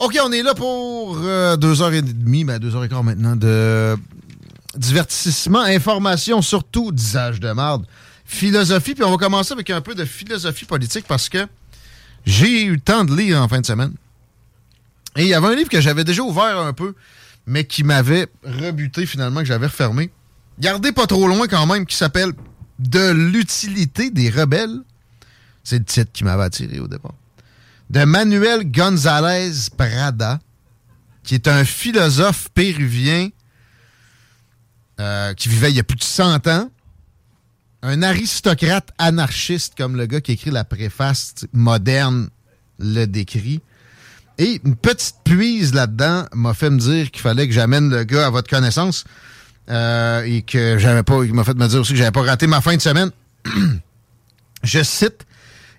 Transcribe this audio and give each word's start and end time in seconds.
OK, 0.00 0.18
on 0.24 0.32
est 0.32 0.42
là 0.42 0.54
pour 0.54 1.18
euh, 1.18 1.58
deux 1.58 1.82
heures 1.82 1.92
et 1.92 2.00
demie, 2.00 2.44
ben 2.44 2.58
deux 2.58 2.74
heures 2.74 2.84
et 2.84 2.88
quart 2.88 3.04
maintenant, 3.04 3.36
de 3.36 3.94
divertissement, 4.74 5.60
information, 5.60 6.40
surtout 6.40 6.90
d'usage 6.90 7.38
de 7.38 7.52
marde, 7.52 7.84
philosophie. 8.24 8.94
Puis 8.94 9.04
on 9.04 9.10
va 9.10 9.18
commencer 9.18 9.52
avec 9.52 9.68
un 9.68 9.82
peu 9.82 9.94
de 9.94 10.06
philosophie 10.06 10.64
politique 10.64 11.04
parce 11.06 11.28
que 11.28 11.46
j'ai 12.24 12.62
eu 12.62 12.72
le 12.72 12.80
temps 12.80 13.04
de 13.04 13.14
lire 13.14 13.42
en 13.42 13.48
fin 13.48 13.60
de 13.60 13.66
semaine. 13.66 13.92
Et 15.16 15.24
il 15.24 15.28
y 15.28 15.34
avait 15.34 15.48
un 15.48 15.54
livre 15.54 15.68
que 15.68 15.82
j'avais 15.82 16.04
déjà 16.04 16.22
ouvert 16.22 16.58
un 16.58 16.72
peu, 16.72 16.94
mais 17.46 17.64
qui 17.64 17.84
m'avait 17.84 18.28
rebuté 18.42 19.04
finalement, 19.04 19.40
que 19.40 19.46
j'avais 19.46 19.66
refermé. 19.66 20.10
Gardez 20.58 20.92
pas 20.92 21.06
trop 21.06 21.28
loin 21.28 21.46
quand 21.46 21.66
même, 21.66 21.84
qui 21.84 21.96
s'appelle 21.96 22.32
De 22.78 23.10
l'utilité 23.10 24.10
des 24.10 24.30
rebelles. 24.30 24.80
C'est 25.62 25.78
le 25.78 25.84
titre 25.84 26.10
qui 26.10 26.24
m'avait 26.24 26.44
attiré 26.44 26.80
au 26.80 26.88
départ. 26.88 27.12
De 27.90 28.04
Manuel 28.04 28.70
González 28.70 29.68
Prada, 29.76 30.38
qui 31.24 31.34
est 31.34 31.48
un 31.48 31.64
philosophe 31.64 32.48
péruvien 32.54 33.30
euh, 35.00 35.34
qui 35.34 35.48
vivait 35.48 35.70
il 35.70 35.76
y 35.76 35.80
a 35.80 35.82
plus 35.82 35.96
de 35.96 36.04
100 36.04 36.46
ans. 36.46 36.70
Un 37.82 38.02
aristocrate 38.02 38.90
anarchiste, 38.98 39.74
comme 39.76 39.96
le 39.96 40.06
gars 40.06 40.20
qui 40.20 40.32
écrit 40.32 40.52
la 40.52 40.62
préface 40.62 41.34
moderne 41.52 42.30
le 42.78 43.06
décrit. 43.06 43.60
Et 44.38 44.60
une 44.64 44.76
petite 44.76 45.16
puise 45.24 45.74
là-dedans 45.74 46.26
m'a 46.32 46.54
fait 46.54 46.70
me 46.70 46.78
dire 46.78 47.10
qu'il 47.10 47.22
fallait 47.22 47.48
que 47.48 47.52
j'amène 47.52 47.90
le 47.90 48.04
gars 48.04 48.26
à 48.26 48.30
votre 48.30 48.48
connaissance 48.48 49.02
euh, 49.68 50.22
et 50.22 50.42
que 50.42 50.78
j'avais 50.78 51.02
pas. 51.02 51.24
Il 51.24 51.34
m'a 51.34 51.42
fait 51.42 51.54
me 51.54 51.66
dire 51.66 51.80
aussi 51.80 51.92
que 51.94 51.98
j'avais 51.98 52.12
pas 52.12 52.22
raté 52.22 52.46
ma 52.46 52.60
fin 52.60 52.76
de 52.76 52.80
semaine. 52.80 53.10
Je 54.62 54.80
cite 54.84 55.26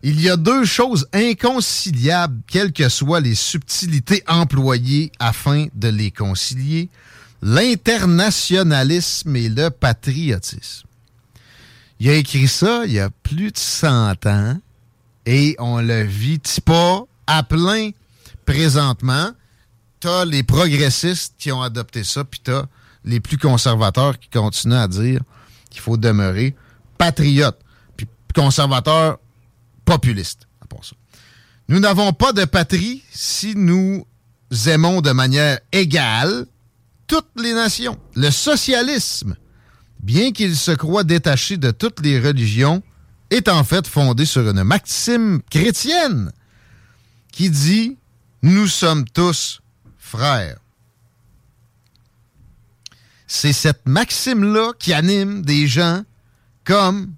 Il 0.03 0.19
y 0.19 0.29
a 0.29 0.37
deux 0.37 0.65
choses 0.65 1.07
inconciliables, 1.13 2.41
quelles 2.47 2.73
que 2.73 2.89
soient 2.89 3.19
les 3.19 3.35
subtilités 3.35 4.23
employées 4.27 5.11
afin 5.19 5.67
de 5.75 5.89
les 5.89 6.09
concilier 6.09 6.89
l'internationalisme 7.43 9.35
et 9.35 9.49
le 9.49 9.69
patriotisme. 9.69 10.87
Il 11.99 12.09
a 12.09 12.15
écrit 12.15 12.47
ça 12.47 12.83
il 12.85 12.93
y 12.93 12.99
a 12.99 13.09
plus 13.23 13.51
de 13.51 13.57
100 13.57 14.25
ans 14.25 14.57
et 15.25 15.55
on 15.59 15.81
le 15.81 16.03
vit 16.03 16.41
pas 16.65 17.03
à 17.27 17.43
plein 17.43 17.91
présentement. 18.45 19.29
T'as 19.99 20.25
les 20.25 20.41
progressistes 20.41 21.35
qui 21.37 21.51
ont 21.51 21.61
adopté 21.61 22.03
ça, 22.03 22.23
puis 22.23 22.41
t'as 22.43 22.63
les 23.05 23.19
plus 23.19 23.37
conservateurs 23.37 24.17
qui 24.19 24.29
continuent 24.29 24.73
à 24.73 24.87
dire 24.87 25.21
qu'il 25.69 25.81
faut 25.81 25.97
demeurer 25.97 26.55
patriote, 26.97 27.59
puis 27.97 28.07
conservateur 28.33 29.19
populiste, 29.85 30.47
à. 30.61 30.65
Nous 31.67 31.79
n'avons 31.79 32.13
pas 32.13 32.33
de 32.33 32.45
patrie 32.45 33.03
si 33.11 33.55
nous 33.55 34.05
aimons 34.67 35.01
de 35.01 35.11
manière 35.11 35.59
égale 35.71 36.45
toutes 37.07 37.29
les 37.37 37.53
nations. 37.53 37.97
Le 38.15 38.29
socialisme, 38.29 39.35
bien 40.01 40.31
qu'il 40.31 40.55
se 40.55 40.71
croit 40.71 41.03
détaché 41.03 41.57
de 41.57 41.71
toutes 41.71 42.01
les 42.01 42.19
religions, 42.19 42.83
est 43.29 43.47
en 43.47 43.63
fait 43.63 43.87
fondé 43.87 44.25
sur 44.25 44.49
une 44.49 44.63
maxime 44.63 45.41
chrétienne 45.49 46.31
qui 47.31 47.49
dit 47.49 47.97
Nous 48.41 48.67
sommes 48.67 49.05
tous 49.05 49.61
frères. 49.97 50.57
C'est 53.27 53.53
cette 53.53 53.85
maxime-là 53.85 54.73
qui 54.77 54.91
anime 54.91 55.41
des 55.43 55.67
gens 55.67 56.03
comme 56.65 57.13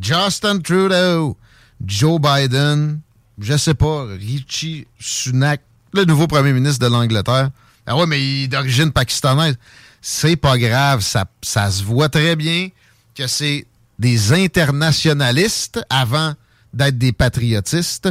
Justin 0.00 0.58
Trudeau, 0.58 1.36
Joe 1.84 2.20
Biden, 2.20 3.00
je 3.38 3.56
sais 3.56 3.74
pas, 3.74 4.06
Richie 4.06 4.86
Sunak, 4.98 5.60
le 5.92 6.04
nouveau 6.04 6.26
premier 6.26 6.52
ministre 6.52 6.86
de 6.86 6.92
l'Angleterre. 6.92 7.50
Ah 7.86 7.96
ouais, 7.96 8.06
mais 8.06 8.20
il 8.20 8.44
est 8.44 8.48
d'origine 8.48 8.92
pakistanaise. 8.92 9.56
C'est 10.00 10.36
pas 10.36 10.58
grave, 10.58 11.00
ça, 11.00 11.24
ça 11.42 11.70
se 11.70 11.82
voit 11.82 12.08
très 12.08 12.36
bien 12.36 12.68
que 13.14 13.26
c'est 13.26 13.66
des 13.98 14.32
internationalistes 14.32 15.80
avant 15.88 16.34
d'être 16.72 16.98
des 16.98 17.12
patriotistes, 17.12 18.10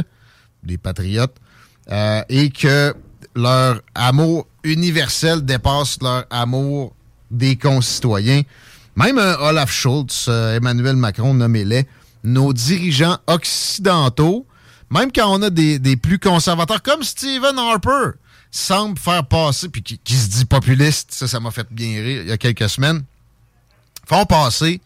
des 0.62 0.78
patriotes, 0.78 1.36
euh, 1.90 2.22
et 2.28 2.50
que 2.50 2.94
leur 3.34 3.80
amour 3.94 4.46
universel 4.64 5.44
dépasse 5.44 5.98
leur 6.02 6.24
amour 6.30 6.94
des 7.30 7.56
concitoyens. 7.56 8.42
Même 8.96 9.18
un 9.18 9.34
Olaf 9.34 9.70
Schultz, 9.70 10.26
euh, 10.28 10.56
Emmanuel 10.56 10.96
Macron, 10.96 11.34
nommez-les, 11.34 11.86
nos 12.26 12.52
dirigeants 12.52 13.18
occidentaux, 13.28 14.46
même 14.90 15.10
quand 15.12 15.32
on 15.32 15.40
a 15.42 15.50
des, 15.50 15.96
plus 15.96 16.18
conservateurs 16.18 16.82
comme 16.82 17.02
Stephen 17.02 17.56
Harper, 17.56 18.18
semble 18.50 18.98
faire 18.98 19.26
passer, 19.26 19.68
puis 19.68 19.82
qui, 19.82 20.14
se 20.14 20.28
dit 20.28 20.44
populiste, 20.44 21.12
ça, 21.12 21.28
ça 21.28 21.40
m'a 21.40 21.50
fait 21.50 21.66
bien 21.70 22.02
rire 22.02 22.22
il 22.22 22.28
y 22.28 22.32
a 22.32 22.36
quelques 22.36 22.68
semaines, 22.68 23.04
font 24.06 24.26
passer 24.26 24.80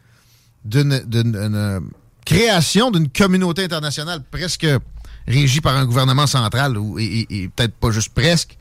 d'une 0.65 1.81
création 2.25 2.91
d'une 2.91 3.09
communauté 3.09 3.65
internationale 3.65 4.23
presque 4.31 4.67
régie 5.27 5.61
par 5.61 5.77
un 5.77 5.85
gouvernement 5.85 6.27
central, 6.27 6.79
ou, 6.79 6.99
et 6.99 7.51
peut-être 7.57 7.75
pas 7.75 7.91
juste 7.91 8.15
presque, 8.15 8.57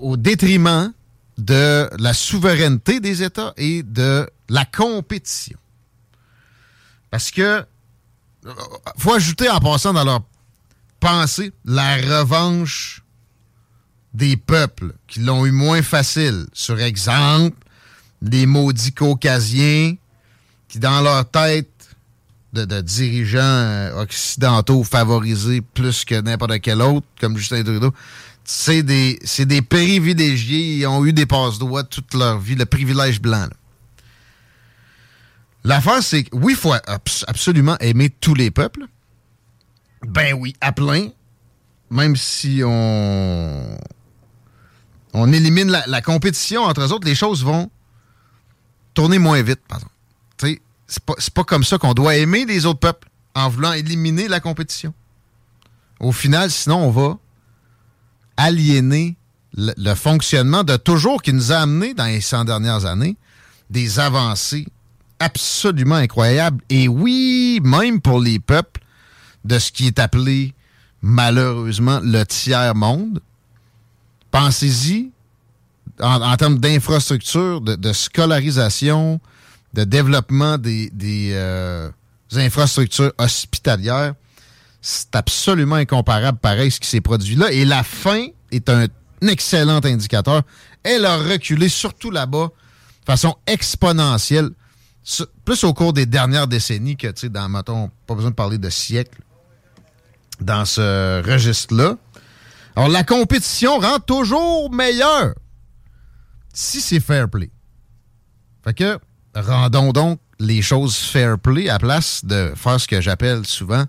au 0.00 0.16
détriment 0.16 0.92
de 1.38 1.88
la 1.98 2.12
souveraineté 2.12 3.00
des 3.00 3.22
États 3.22 3.54
et 3.56 3.82
de 3.82 4.28
la 4.48 4.64
compétition. 4.64 5.58
Parce 7.10 7.30
que 7.30 7.64
faut 8.98 9.14
ajouter 9.14 9.48
en 9.48 9.60
passant 9.60 9.92
dans 9.92 10.04
leur 10.04 10.22
pensée 11.00 11.52
la 11.64 11.96
revanche 11.96 13.02
des 14.14 14.36
peuples 14.36 14.94
qui 15.06 15.20
l'ont 15.20 15.46
eu 15.46 15.52
moins 15.52 15.82
facile. 15.82 16.46
Sur 16.52 16.80
exemple, 16.80 17.56
les 18.20 18.46
maudits 18.46 18.92
caucasiens 18.92 19.94
qui, 20.68 20.78
dans 20.78 21.00
leur 21.00 21.28
tête 21.30 21.68
de, 22.52 22.80
dirigeants 22.80 23.38
euh, 23.38 24.02
occidentaux 24.02 24.82
favorisés 24.82 25.60
plus 25.60 26.04
que 26.04 26.20
n'importe 26.20 26.60
quel 26.60 26.82
autre, 26.82 27.06
comme 27.20 27.36
Justin 27.36 27.62
Trudeau, 27.62 27.94
c'est 28.50 28.82
des, 28.82 29.18
des 29.40 29.60
privilégiés. 29.60 30.78
Ils 30.78 30.86
ont 30.86 31.04
eu 31.04 31.12
des 31.12 31.26
passe-droits 31.26 31.84
toute 31.84 32.14
leur 32.14 32.38
vie, 32.38 32.54
le 32.54 32.64
privilège 32.64 33.20
blanc. 33.20 33.46
L'affaire, 35.64 36.02
c'est 36.02 36.24
que 36.24 36.34
oui, 36.34 36.54
il 36.54 36.58
faut 36.58 36.72
absolument 37.26 37.76
aimer 37.80 38.08
tous 38.08 38.32
les 38.32 38.50
peuples. 38.50 38.86
Ben 40.02 40.32
oui, 40.32 40.54
à 40.62 40.72
plein. 40.72 41.10
Même 41.90 42.16
si 42.16 42.62
on, 42.64 43.78
on 45.12 45.30
élimine 45.30 45.70
la, 45.70 46.00
compétition 46.00 46.62
entre 46.62 46.80
eux 46.80 46.92
autres, 46.92 47.06
les 47.06 47.14
choses 47.14 47.44
vont 47.44 47.70
tourner 48.94 49.18
moins 49.18 49.42
vite, 49.42 49.60
par 49.68 49.78
exemple. 49.78 50.62
C'est 50.86 51.04
pas, 51.04 51.16
pas 51.34 51.44
comme 51.44 51.64
ça 51.64 51.76
qu'on 51.76 51.92
doit 51.92 52.16
aimer 52.16 52.46
les 52.46 52.64
autres 52.64 52.80
peuples 52.80 53.08
en 53.34 53.50
voulant 53.50 53.74
éliminer 53.74 54.26
la 54.26 54.40
compétition. 54.40 54.94
Au 56.00 56.12
final, 56.12 56.50
sinon, 56.50 56.86
on 56.86 56.90
va 56.90 57.18
aliéner 58.38 59.16
le, 59.54 59.94
fonctionnement 59.94 60.64
de 60.64 60.76
toujours 60.76 61.20
qui 61.20 61.32
nous 61.32 61.52
a 61.52 61.56
amené 61.56 61.92
dans 61.92 62.06
les 62.06 62.20
100 62.20 62.44
dernières 62.46 62.86
années 62.86 63.16
des 63.68 63.98
avancées 63.98 64.66
absolument 65.18 65.96
incroyable. 65.96 66.62
Et 66.70 66.88
oui, 66.88 67.60
même 67.62 68.00
pour 68.00 68.20
les 68.20 68.38
peuples 68.38 68.80
de 69.44 69.58
ce 69.58 69.72
qui 69.72 69.88
est 69.88 69.98
appelé 69.98 70.54
malheureusement 71.02 72.00
le 72.02 72.24
tiers-monde, 72.24 73.20
pensez-y 74.30 75.10
en, 76.00 76.36
termes 76.36 76.58
d'infrastructure, 76.58 77.60
de, 77.60 77.92
scolarisation, 77.92 79.20
de 79.74 79.84
développement 79.84 80.58
des, 80.58 80.90
euh, 81.32 81.90
infrastructures 82.34 83.12
hospitalières. 83.18 84.14
C'est 84.80 85.14
absolument 85.16 85.76
incomparable, 85.76 86.38
pareil, 86.38 86.70
ce 86.70 86.80
qui 86.80 86.88
s'est 86.88 87.00
produit 87.00 87.34
là. 87.34 87.50
Et 87.50 87.64
la 87.64 87.82
fin 87.82 88.26
est 88.50 88.68
un 88.68 88.86
excellent 89.22 89.80
indicateur. 89.84 90.42
Elle 90.84 91.04
a 91.04 91.16
reculé, 91.16 91.68
surtout 91.68 92.10
là-bas, 92.10 92.48
de 93.00 93.04
façon 93.04 93.36
exponentielle, 93.46 94.50
plus 95.44 95.64
au 95.64 95.74
cours 95.74 95.92
des 95.92 96.06
dernières 96.06 96.46
décennies 96.46 96.96
que, 96.96 97.08
tu 97.08 97.22
sais, 97.22 97.28
dans, 97.28 97.48
mettons, 97.48 97.90
pas 98.06 98.14
besoin 98.14 98.30
de 98.30 98.36
parler 98.36 98.58
de 98.58 98.70
siècles, 98.70 99.20
dans 100.40 100.64
ce 100.64 101.22
registre-là. 101.24 101.96
Alors, 102.76 102.88
la 102.88 103.02
compétition 103.02 103.78
rend 103.78 103.98
toujours 103.98 104.70
meilleure 104.70 105.34
si 106.52 106.80
c'est 106.80 107.00
fair 107.00 107.28
play. 107.28 107.50
Fait 108.64 108.74
que, 108.74 108.98
rendons 109.34 109.92
donc 109.92 110.20
les 110.38 110.62
choses 110.62 110.96
fair 110.96 111.38
play 111.38 111.68
à 111.68 111.78
place 111.78 112.24
de 112.24 112.52
faire 112.54 112.80
ce 112.80 112.86
que 112.86 113.00
j'appelle 113.00 113.44
souvent 113.46 113.84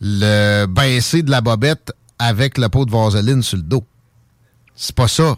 le 0.00 0.66
baisser 0.66 1.22
de 1.22 1.30
la 1.30 1.40
bobette 1.40 1.92
avec 2.18 2.58
le 2.58 2.68
pot 2.68 2.84
de 2.84 2.90
vaseline 2.90 3.42
sur 3.42 3.58
le 3.58 3.62
dos. 3.62 3.84
C'est 4.74 4.94
pas 4.94 5.08
ça. 5.08 5.36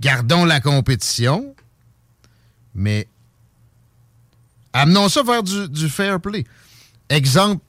Gardons 0.00 0.44
la 0.44 0.60
compétition, 0.60 1.54
mais 2.74 3.08
amenons 4.72 5.08
ça 5.08 5.22
vers 5.22 5.42
du, 5.42 5.88
fair 5.88 6.20
play. 6.20 6.44
Exemple, 7.08 7.64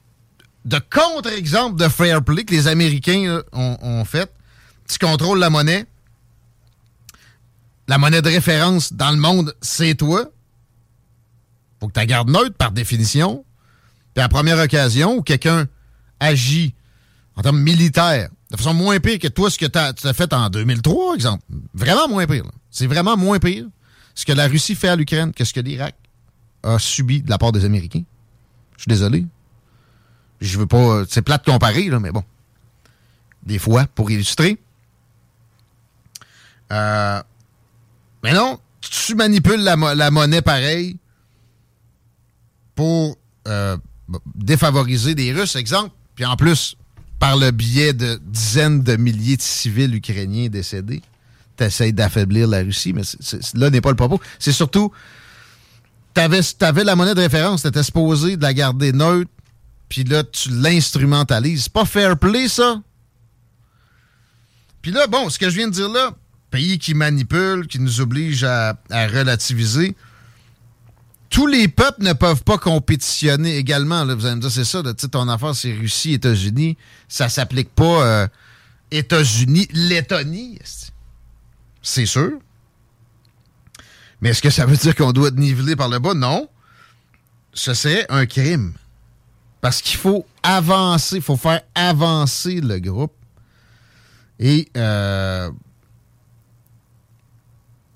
de 0.66 0.80
contre-exemple 0.80 1.80
de 1.80 1.88
fair 1.88 2.24
play 2.24 2.44
que 2.44 2.54
les 2.54 2.68
Américains 2.68 3.42
ont, 3.54 3.78
ont, 3.82 4.06
fait. 4.06 4.32
Tu 4.88 5.00
contrôles 5.00 5.40
la 5.40 5.50
monnaie. 5.50 5.86
La 7.88 7.98
monnaie 7.98 8.22
de 8.22 8.30
référence 8.30 8.94
dans 8.94 9.12
le 9.12 9.18
monde, 9.18 9.56
c'est 9.62 9.96
toi. 9.96 10.26
Faut 11.80 11.88
que 11.88 11.94
tu 11.94 12.00
la 12.00 12.06
gardes 12.06 12.30
neutre 12.30 12.56
par 12.56 12.72
définition. 12.72 13.46
Puis 14.14 14.20
à 14.20 14.24
la 14.24 14.30
première 14.30 14.58
occasion 14.58 15.18
où 15.18 15.22
quelqu'un 15.22 15.68
agit 16.20 16.74
en 17.36 17.42
termes 17.42 17.60
militaires 17.60 18.30
de 18.52 18.58
façon 18.58 18.74
moins 18.74 19.00
pire 19.00 19.18
que 19.18 19.30
toi 19.30 19.50
ce 19.50 19.58
que 19.58 19.66
tu 19.66 19.78
as, 19.78 20.14
fait 20.14 20.34
en 20.34 20.50
2003, 20.50 21.16
exemple. 21.16 21.44
Vraiment 21.74 22.08
moins 22.10 22.26
pire. 22.26 22.44
C'est 22.70 22.88
vraiment 22.88 23.16
moins 23.16 23.40
pire 23.40 23.66
ce 24.14 24.26
que 24.26 24.34
la 24.34 24.48
Russie 24.48 24.76
fait 24.76 24.90
à 24.90 24.96
l'Ukraine 24.96 25.32
que 25.32 25.46
ce 25.46 25.54
que 25.54 25.62
l'Irak 25.62 25.96
a 26.64 26.78
subi 26.78 27.22
de 27.22 27.30
la 27.30 27.38
part 27.38 27.54
des 27.54 27.64
Américains. 27.64 28.04
Je 28.76 28.84
suis 28.84 28.90
désolé. 28.90 29.26
Je 30.42 30.60
veux 30.60 30.68
pas. 30.68 31.04
C'est 31.08 31.22
plate 31.22 31.46
de 31.46 31.52
comparer, 31.52 31.88
là, 31.88 32.00
mais 32.00 32.12
bon. 32.12 32.24
Des 33.44 33.60
fois, 33.60 33.86
pour 33.96 34.12
illustrer. 34.12 34.58
Euh, 36.72 37.22
mais 38.24 38.34
non, 38.34 38.60
tu 38.82 39.16
manipules 39.16 39.62
la, 39.62 40.12
monnaie 40.12 40.42
pareil 40.42 40.98
pour 42.76 43.18
euh, 43.48 43.78
défavoriser 44.36 45.16
des 45.16 45.34
Russes, 45.34 45.56
exemple. 45.56 45.92
Puis 46.16 46.26
en 46.26 46.36
plus, 46.36 46.76
par 47.20 47.38
le 47.38 47.52
biais 47.52 47.94
de 47.94 48.20
dizaines 48.26 48.84
de 48.84 48.96
milliers 48.96 49.38
de 49.38 49.42
civils 49.42 49.94
ukrainiens 49.96 50.48
décédés, 50.50 51.02
tu 51.58 51.92
d'affaiblir 51.92 52.48
la 52.48 52.60
Russie, 52.60 52.94
mais 52.94 53.04
là 53.54 53.70
n'est 53.70 53.82
pas 53.82 53.92
le 53.92 53.96
propos. 53.96 54.20
C'est 54.40 54.52
surtout, 54.52 54.92
tu 56.16 56.22
avais, 56.22 56.84
la 56.84 56.96
monnaie 56.96 57.14
de 57.14 57.22
référence, 57.22 57.62
tu 57.62 57.68
étais 57.68 57.84
supposé 57.84 58.38
de 58.38 58.42
la 58.42 58.54
garder 58.54 58.92
neutre, 58.92 59.30
puis 59.88 60.04
là, 60.04 60.24
tu 60.24 60.50
l'instrumentalises. 60.50 61.64
C'est 61.64 61.74
pas 61.74 61.86
fair 61.86 62.18
play, 62.18 62.48
ça. 62.48 62.82
Puis 64.82 64.92
là, 64.92 65.06
bon, 65.08 65.30
ce 65.30 65.38
que 65.38 65.50
je 65.50 65.56
viens 65.56 65.68
de 65.68 65.74
dire 65.74 65.90
là, 65.90 66.16
pays 66.50 66.80
qui 66.80 66.94
manipule, 66.94 67.68
qui 67.68 67.80
nous 67.80 68.02
oblige 68.02 68.44
à 68.44 68.76
relativiser, 68.90 69.96
tous 71.32 71.48
les 71.48 71.70
peuples 71.70 72.04
ne 72.04 72.14
peuvent 72.14 72.44
pas 72.44 72.58
compétitionner 72.58 73.58
également. 73.58 74.04
Là. 74.04 74.14
Vous 74.14 74.26
allez 74.26 74.36
me 74.36 74.42
dire, 74.42 74.52
c'est 74.52 74.66
ça, 74.66 74.84
là, 74.84 74.94
ton 74.94 75.28
affaire, 75.30 75.56
c'est 75.56 75.74
Russie, 75.74 76.14
États-Unis. 76.14 76.78
Ça 77.08 77.30
s'applique 77.30 77.74
pas 77.74 78.06
euh, 78.06 78.28
États-Unis, 78.92 79.68
Lettonie. 79.72 80.60
C'est 81.82 82.06
sûr. 82.06 82.34
Mais 84.20 84.30
est-ce 84.30 84.42
que 84.42 84.50
ça 84.50 84.66
veut 84.66 84.76
dire 84.76 84.94
qu'on 84.94 85.14
doit 85.14 85.30
être 85.30 85.38
nivelé 85.38 85.76
par 85.78 85.88
le 85.88 86.00
bas? 86.00 86.14
Non. 86.14 86.50
Ce 87.54 87.74
serait 87.74 88.06
un 88.10 88.26
crime. 88.26 88.74
Parce 89.62 89.82
qu'il 89.82 89.98
faut 89.98 90.26
avancer, 90.44 91.16
il 91.18 91.22
faut 91.22 91.38
faire 91.38 91.62
avancer 91.76 92.60
le 92.60 92.80
groupe. 92.80 93.14
Et 94.38 94.68
euh, 94.76 95.50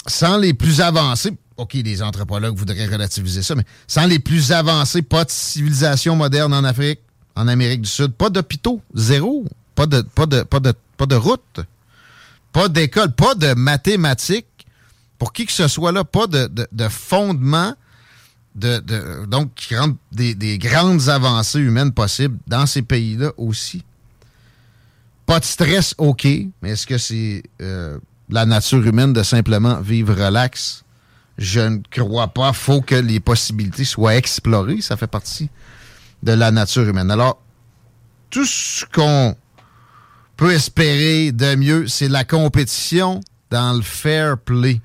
sans 0.07 0.37
les 0.37 0.53
plus 0.53 0.79
avancés, 0.79 1.31
OK, 1.57 1.73
les 1.73 2.01
anthropologues 2.01 2.55
voudraient 2.55 2.87
relativiser 2.87 3.41
ça, 3.41 3.55
mais 3.55 3.63
sans 3.87 4.05
les 4.05 4.19
plus 4.19 4.51
avancés, 4.51 5.01
pas 5.01 5.23
de 5.23 5.31
civilisation 5.31 6.15
moderne 6.15 6.53
en 6.53 6.63
Afrique, 6.63 6.99
en 7.35 7.47
Amérique 7.47 7.81
du 7.81 7.89
Sud, 7.89 8.13
pas 8.13 8.29
d'hôpitaux, 8.29 8.81
zéro, 8.93 9.45
pas 9.73 9.85
de, 9.85 10.01
pas 10.01 10.25
de, 10.25 10.43
pas 10.43 10.59
de, 10.59 10.73
pas 10.97 11.05
de 11.05 11.15
route, 11.15 11.61
pas 12.51 12.69
d'école, 12.69 13.11
pas 13.11 13.35
de 13.35 13.53
mathématiques, 13.53 14.47
pour 15.17 15.33
qui 15.33 15.45
que 15.45 15.51
ce 15.51 15.67
soit 15.67 15.91
là, 15.91 16.03
pas 16.03 16.27
de, 16.27 16.49
de, 16.71 16.87
fondement, 16.89 17.73
de, 18.55 18.79
donc 19.25 19.53
qui 19.55 19.75
rendent 19.75 19.97
des, 20.11 20.57
grandes 20.57 21.09
avancées 21.09 21.59
humaines 21.59 21.91
possibles 21.91 22.37
dans 22.47 22.65
ces 22.65 22.81
pays-là 22.81 23.31
aussi. 23.37 23.83
Pas 25.25 25.39
de 25.39 25.45
stress, 25.45 25.95
OK, 25.97 26.25
mais 26.61 26.71
est-ce 26.71 26.85
que 26.85 26.97
c'est 26.97 27.43
euh, 27.61 27.97
la 28.29 28.45
nature 28.45 28.85
humaine 28.85 29.13
de 29.13 29.23
simplement 29.23 29.81
vivre 29.81 30.13
relax? 30.13 30.84
Je 31.37 31.59
ne 31.59 31.79
crois 31.89 32.27
pas. 32.27 32.53
faut 32.53 32.81
que 32.81 32.95
les 32.95 33.19
possibilités 33.19 33.85
soient 33.85 34.15
explorées. 34.15 34.81
Ça 34.81 34.97
fait 34.97 35.07
partie 35.07 35.49
de 36.23 36.31
la 36.31 36.51
nature 36.51 36.83
humaine. 36.83 37.11
Alors, 37.11 37.39
tout 38.29 38.45
ce 38.45 38.85
qu'on 38.85 39.35
peut 40.37 40.51
espérer 40.51 41.31
de 41.31 41.55
mieux, 41.55 41.87
c'est 41.87 42.09
la 42.09 42.23
compétition 42.23 43.21
dans 43.49 43.73
le 43.73 43.81
fair 43.81 44.37
play. 44.37 44.81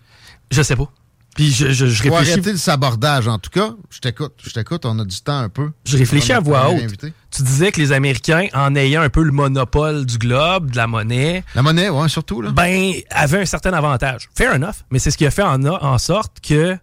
Je 0.50 0.62
sais 0.62 0.76
pas. 0.76 0.91
Puis 1.36 1.52
je, 1.52 1.70
je, 1.70 1.86
je 1.86 2.02
réfléchis. 2.02 2.32
arrêter 2.32 2.52
le 2.52 2.58
sabordage, 2.58 3.28
en 3.28 3.38
tout 3.38 3.50
cas. 3.50 3.74
Je 3.88 4.00
t'écoute, 4.00 4.34
je 4.44 4.50
t'écoute, 4.50 4.84
on 4.84 4.99
a 4.99 5.04
du 5.04 5.20
temps 5.20 5.38
un 5.38 5.49
peu. 5.49 5.70
Je 5.84 5.96
réfléchis 5.96 6.32
à 6.32 6.40
voix 6.40 6.70
haute. 6.70 6.82
Tu 7.30 7.42
disais 7.42 7.70
que 7.70 7.80
les 7.80 7.92
Américains, 7.92 8.49
en 8.52 8.75
ayant 8.75 9.02
un 9.02 9.08
peu 9.08 9.22
le 9.22 9.30
monopole 9.30 10.04
du 10.04 10.18
globe, 10.18 10.72
de 10.72 10.76
la 10.76 10.87
monnaie. 10.88 11.44
La 11.54 11.62
monnaie, 11.62 11.88
ouais, 11.88 12.08
surtout, 12.08 12.42
là. 12.42 12.50
Ben, 12.50 12.92
avaient 13.10 13.40
un 13.42 13.46
certain 13.46 13.72
avantage. 13.72 14.28
Fair 14.34 14.54
enough. 14.54 14.75
Mais 14.90 14.99
c'est 14.99 15.12
ce 15.12 15.16
qui 15.16 15.25
a 15.26 15.30
fait 15.30 15.42
en, 15.42 15.64
en 15.64 15.99
sorte 15.99 16.38
que 16.40 16.76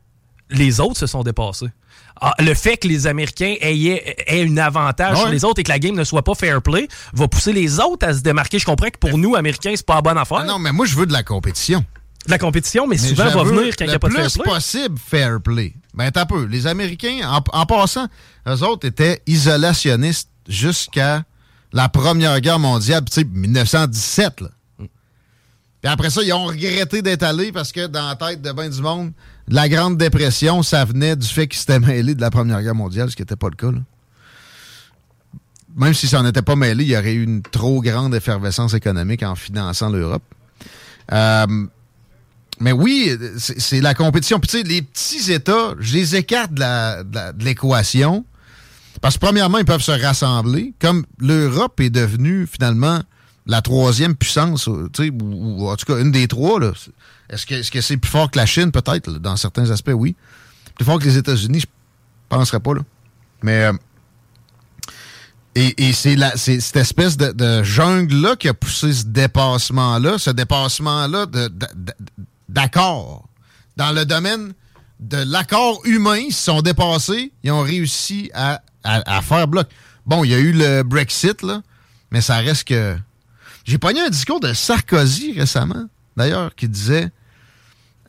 les 0.50 0.80
autres 0.80 0.98
se 0.98 1.08
sont 1.08 1.24
dépassés. 1.24 1.68
Ah, 2.20 2.34
le 2.40 2.54
fait 2.56 2.78
que 2.78 2.88
les 2.88 3.06
Américains 3.06 3.56
aient, 3.60 4.16
aient 4.26 4.48
un 4.50 4.58
avantage 4.58 5.18
sur 5.18 5.30
les 5.30 5.44
autres 5.46 5.60
et 5.60 5.64
que 5.64 5.70
la 5.70 5.78
game 5.78 5.94
ne 5.96 6.04
soit 6.04 6.24
pas 6.24 6.34
fair 6.34 6.62
play 6.64 6.88
va 7.14 7.28
pousser 7.28 7.54
les 7.54 7.80
autres 7.80 8.08
à 8.08 8.14
se 8.14 8.22
démarquer. 8.22 8.58
Je 8.58 8.66
comprends 8.66 8.90
que 8.90 8.98
pour 8.98 9.18
nous, 9.20 9.36
Américains, 9.36 9.74
c'est 9.76 9.86
pas 9.86 9.96
la 9.96 10.02
bonne 10.02 10.18
affaire. 10.18 10.40
Ah 10.42 10.46
non, 10.46 10.58
mais 10.58 10.72
moi, 10.72 10.86
je 10.88 10.96
veux 10.96 11.06
de 11.06 11.14
la 11.14 11.22
compétition 11.22 11.86
de 12.28 12.32
la 12.32 12.38
compétition, 12.38 12.88
mais, 12.88 12.98
souvent 12.98 13.30
va 13.30 13.44
venir 13.44 13.76
quand 13.78 13.86
il 13.86 13.90
n'y 13.90 13.96
a 13.96 14.00
pas 14.00 14.10
de 14.10 14.14
fair 14.14 14.24
play. 14.24 14.34
Le 14.38 14.44
plus 14.44 14.52
possible 14.52 14.98
fair 15.00 15.42
play. 15.42 15.74
Ben, 15.94 16.12
t'as 16.12 16.26
peu. 16.26 16.46
Les 16.46 16.68
Américains, 16.68 17.20
en, 17.26 17.66
passant, 17.66 18.08
eux 18.48 18.64
autres 18.64 18.88
étaient 18.88 19.22
isolationnistes 19.26 20.30
jusqu'à 20.48 21.24
la 21.74 21.90
Première 21.90 22.40
Guerre 22.42 22.60
mondiale, 22.60 23.04
tu 23.06 23.22
sais, 23.22 23.24
1917, 23.24 24.42
là. 24.42 24.50
Puis 25.80 25.92
après 25.92 26.10
ça, 26.10 26.24
ils 26.24 26.34
ont 26.34 26.46
regretté 26.46 27.02
d'être 27.02 27.24
allés 27.24 27.52
parce 27.52 27.72
que 27.72 27.86
dans 27.86 28.08
la 28.08 28.16
tête 28.16 28.42
de 28.42 28.52
bien 28.52 28.70
du 28.70 28.82
monde, 28.82 29.12
la 29.48 29.70
Grande 29.70 29.96
Dépression, 29.98 30.64
ça 30.64 30.84
venait 30.84 31.16
du 31.16 31.28
fait 31.28 31.48
qu'ils 31.48 31.60
s'étaient 31.60 31.80
mêlés 31.80 32.16
de 32.16 32.22
la 32.22 32.32
Première 32.32 32.62
Guerre 32.64 32.76
mondiale, 32.76 33.12
ce 33.12 33.16
qui 33.16 33.22
n'était 33.22 33.36
pas 33.36 33.50
le 33.50 33.56
cas. 33.56 33.72
Là. 33.72 33.80
Même 35.76 35.94
si 35.94 36.08
ça 36.08 36.22
n'en 36.22 36.28
était 36.28 36.42
pas 36.42 36.56
mêlé, 36.56 36.84
il 36.84 36.90
y 36.90 36.98
aurait 36.98 37.14
eu 37.14 37.24
une 37.24 37.44
trop 37.44 37.82
grande 37.82 38.16
effervescence 38.16 38.74
économique 38.74 39.22
en 39.22 39.36
finançant 39.36 39.90
l'Europe. 39.90 40.24
Euh, 41.12 41.68
mais 42.60 42.72
oui, 42.72 43.12
c'est 43.38 43.82
la 43.82 43.94
compétition. 43.94 44.40
Puis 44.40 44.50
tu 44.50 44.58
sais, 44.58 44.64
les 44.64 44.82
petits 44.82 45.32
États, 45.32 45.76
je 45.80 45.94
les 45.94 46.16
écarte 46.16 46.54
de 46.54 47.44
l'équation. 47.44 48.26
Parce 49.02 49.16
que 49.16 49.20
premièrement, 49.20 49.60
ils 49.60 49.66
peuvent 49.66 49.82
se 49.82 49.92
rassembler. 49.92 50.74
Comme 50.80 51.06
l'Europe 51.20 51.80
est 51.80 51.90
devenue 51.90 52.48
finalement 52.48 53.02
la 53.46 53.62
troisième 53.62 54.16
puissance, 54.16 54.70
tu 54.94 55.06
sais, 55.06 55.12
ou, 55.12 55.70
en 55.70 55.76
tout 55.76 55.86
cas 55.86 56.00
une 56.00 56.12
des 56.12 56.28
trois. 56.28 56.60
Est-ce 57.30 57.72
que 57.72 57.82
c'est 57.82 57.98
plus 57.98 58.10
fort 58.10 58.32
que 58.32 58.38
la 58.38 58.46
Chine, 58.46 58.72
peut-être? 58.72 59.12
Dans 59.12 59.38
certains 59.38 59.70
aspects, 59.70 59.94
oui. 59.94 60.16
Plus 60.76 60.86
fort 60.86 61.00
que 61.00 61.06
les 61.06 61.18
États-Unis, 61.18 61.62
je 61.62 61.68
penserais 62.30 62.60
pas. 62.60 62.74
Là. 62.74 62.82
Mais... 63.44 63.66
Euh, 63.66 63.74
et, 65.60 65.92
c'est 65.92 66.16
cette 66.36 66.76
espèce 66.76 67.18
de, 67.18 67.64
jungle-là 67.64 68.36
qui 68.36 68.48
a 68.48 68.54
poussé 68.54 68.94
ce 68.94 69.06
dépassement-là, 69.06 70.20
ce 70.20 70.30
dépassement-là 70.30 71.26
de, 71.26 71.50
d'accord 72.50 73.28
dans 73.78 73.92
le 73.92 74.06
domaine 74.06 74.54
de 75.00 75.18
l'accord 75.18 75.82
humain, 75.86 76.18
ils 76.18 76.34
se 76.34 76.46
sont 76.46 76.62
dépassés, 76.62 77.32
ils 77.44 77.52
ont 77.52 77.62
réussi 77.62 78.32
à, 78.34 78.62
faire 79.22 79.48
bloc. 79.48 79.68
Bon, 80.06 80.24
il 80.24 80.32
y 80.32 80.34
a 80.34 80.40
eu 80.40 80.54
le 80.54 80.84
Brexit, 80.84 81.42
là, 81.44 81.62
mais 82.12 82.22
ça 82.22 82.38
reste 82.38 82.68
que. 82.68 82.98
J'ai 83.66 83.78
pogné 83.78 84.00
un 84.00 84.10
discours 84.10 84.40
de 84.40 84.54
Sarkozy 84.54 85.34
récemment, 85.34 85.88
d'ailleurs, 86.16 86.56
qui 86.56 86.70
disait 86.70 87.12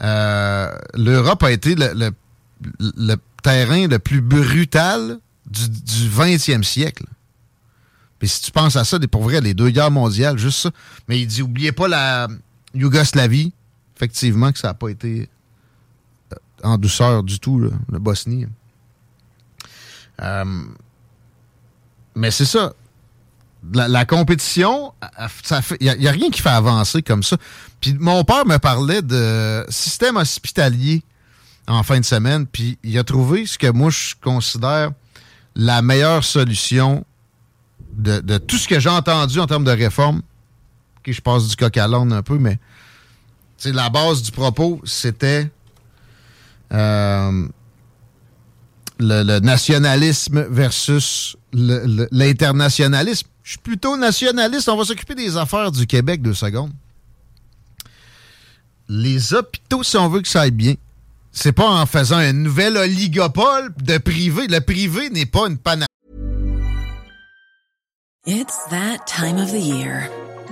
euh, 0.02 0.73
l'Europe 0.95 1.42
a 1.42 1.50
été 1.50 1.75
le, 1.76 3.16
terrain 3.42 3.88
le 3.88 3.99
plus 3.99 4.21
brutal 4.21 5.18
du, 5.47 5.68
du 5.68 6.09
20e 6.09 6.62
siècle. 6.62 7.04
Puis 8.18 8.28
si 8.28 8.42
tu 8.42 8.52
penses 8.52 8.76
à 8.76 8.85
ça, 8.85 8.99
pour 9.11 9.23
vrai, 9.23 9.40
les 9.40 9.54
deux 9.54 9.71
guerres 9.71 9.90
mondiales, 9.90 10.38
juste 10.38 10.61
ça. 10.61 10.71
Mais 11.09 11.21
il 11.21 11.26
dit, 11.26 11.42
oubliez 11.42 11.73
pas 11.73 11.88
la 11.88 12.28
Yougoslavie. 12.75 13.52
Effectivement 13.99 14.52
que 14.52 14.61
ça 14.61 14.69
n'a 14.69 14.75
pas 14.75 14.90
été 14.90 15.28
euh, 16.33 16.37
en 16.62 16.78
douceur 16.78 17.25
du 17.25 17.40
tout, 17.40 17.59
le 17.59 17.99
Bosnie. 17.99 18.47
Euh, 20.23 20.45
mais 22.14 22.31
c'est 22.31 22.45
ça. 22.45 22.73
La, 23.73 24.05
compétition, 24.05 24.95
il 25.81 25.97
n'y 25.99 26.07
a, 26.07 26.12
rien 26.12 26.31
qui 26.31 26.40
fait 26.40 26.49
avancer 26.49 27.02
comme 27.02 27.25
ça. 27.25 27.37
Puis 27.81 27.93
mon 27.99 28.23
père 28.23 28.47
me 28.47 28.57
parlait 28.59 29.02
de 29.02 29.67
système 29.69 30.17
hospitalier 30.17 31.02
en 31.67 31.83
fin 31.83 31.99
de 31.99 32.05
semaine, 32.05 32.47
puis 32.47 32.78
il 32.85 32.97
a 32.99 33.05
trouvé 33.05 33.47
ce 33.47 33.59
que 33.59 33.67
moi 33.67 33.90
je 33.90 34.14
considère 34.23 34.93
la 35.57 35.83
meilleure 35.83 36.23
solution 36.23 37.05
de, 37.93 38.38
tout 38.38 38.57
ce 38.57 38.69
que 38.69 38.78
j'ai 38.78 38.88
entendu 38.88 39.40
en 39.40 39.47
termes 39.49 39.64
de 39.64 39.73
réforme. 39.73 40.23
je 41.05 41.21
passe 41.21 41.49
du 41.49 41.57
coq 41.57 41.76
à 41.76 41.88
l'âne 41.88 42.12
un 42.12 42.23
peu, 42.23 42.38
mais 42.38 42.59
la 43.65 43.91
base 43.91 44.23
du 44.23 44.31
propos, 44.31 44.81
c'était 44.85 45.50
euh, 46.73 47.49
le, 48.99 49.38
nationalisme 49.41 50.47
versus 50.49 51.37
l'internationalisme. 51.53 53.27
Je 53.43 53.50
suis 53.53 53.59
plutôt 53.59 53.97
nationaliste. 53.97 54.69
On 54.69 54.77
va 54.77 54.85
s'occuper 54.85 55.15
des 55.15 55.37
affaires 55.37 55.73
du 55.73 55.87
Québec 55.87 56.23
deux 56.23 56.35
secondes. 56.35 56.73
Les 58.88 59.35
hôpitaux, 59.35 59.83
si 59.83 59.97
on 59.97 60.09
veut 60.09 60.21
que 60.23 60.29
ça 60.29 60.43
aille 60.43 60.50
bien, 60.50 60.75
c'est 61.33 61.53
pas 61.53 61.69
en 61.69 61.87
faisant 61.87 62.17
un 62.17 62.33
nouvel 62.33 62.77
oligopole 62.77 63.73
de 63.83 63.99
privé. 63.99 64.47
Le 64.49 64.61
privé 64.61 65.11
n'est 65.11 65.27
pas 65.27 65.47
une 65.47 65.59
panacée. 65.59 65.87
It's 68.27 68.59
that 68.71 69.07
time 69.07 69.38
of 69.38 69.50
the 69.50 69.61
year. 69.61 70.11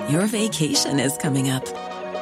Your 0.09 0.27
vacation 0.27 0.99
is 0.99 1.19
coming 1.21 1.51
up. 1.51 1.65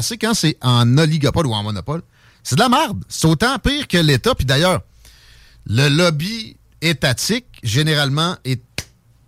C'est 0.00 0.18
quand 0.18 0.34
c'est 0.34 0.56
en 0.62 0.98
oligopole 0.98 1.46
ou 1.46 1.54
en 1.54 1.62
monopole. 1.62 2.02
C'est 2.42 2.56
de 2.56 2.60
la 2.60 2.68
merde. 2.68 3.02
C'est 3.08 3.26
autant 3.26 3.58
pire 3.58 3.88
que 3.88 3.98
l'État. 3.98 4.34
Puis 4.34 4.44
d'ailleurs, 4.44 4.82
le 5.66 5.88
lobby 5.88 6.56
étatique, 6.80 7.46
généralement, 7.62 8.36
est 8.44 8.62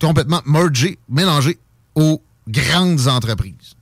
complètement 0.00 0.42
mergé, 0.46 0.98
mélangé 1.08 1.58
aux 1.94 2.22
grandes 2.46 3.08
entreprises. 3.08 3.74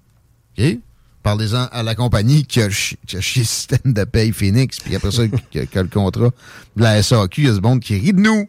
OK? 0.58 0.78
Parlez-en 1.22 1.66
à 1.72 1.82
la 1.82 1.94
compagnie 1.94 2.46
qui 2.46 2.60
a, 2.60 2.70
chié 2.70 2.98
le 3.12 3.20
système 3.20 3.92
de 3.92 4.04
paye 4.04 4.32
Phoenix, 4.32 4.78
puis 4.78 4.94
après 4.94 5.10
ça, 5.10 5.24
qui 5.50 5.58
a, 5.58 5.82
le 5.82 5.88
contrat 5.88 6.30
de 6.76 6.82
la 6.82 7.02
SAQ, 7.02 7.42
il 7.42 7.46
y 7.48 7.50
a 7.50 7.54
ce 7.54 7.60
monde 7.60 7.80
qui 7.80 7.98
rit 7.98 8.12
de 8.12 8.20
nous. 8.20 8.48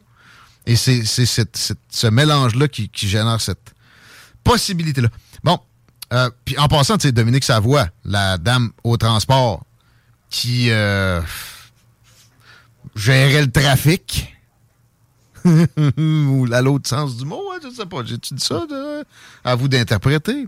Et 0.67 0.75
c'est 0.75 1.03
ce 1.05 2.07
mélange-là 2.07 2.67
qui, 2.67 2.89
génère 2.93 3.41
cette 3.41 3.73
possibilité-là. 4.43 5.09
Bon, 5.43 5.59
euh, 6.13 6.29
puis 6.45 6.57
en 6.57 6.67
passant, 6.67 6.99
sais, 6.99 7.11
Dominique 7.11 7.43
Savoie, 7.43 7.87
la 8.05 8.37
dame 8.37 8.71
au 8.83 8.97
transport, 8.97 9.63
qui 10.29 10.69
euh, 10.69 11.21
gérait 12.95 13.41
le 13.41 13.51
trafic, 13.51 14.35
ou 15.45 16.47
à 16.51 16.61
l'autre 16.61 16.89
sens 16.89 17.17
du 17.17 17.25
mot, 17.25 17.41
hein, 17.53 17.59
je 17.61 17.67
ne 17.67 17.73
sais 17.73 17.85
pas. 17.85 18.03
J'ai-tu 18.03 18.33
dit 18.33 18.43
ça? 18.43 18.65
À 19.43 19.55
vous 19.55 19.67
d'interpréter? 19.67 20.47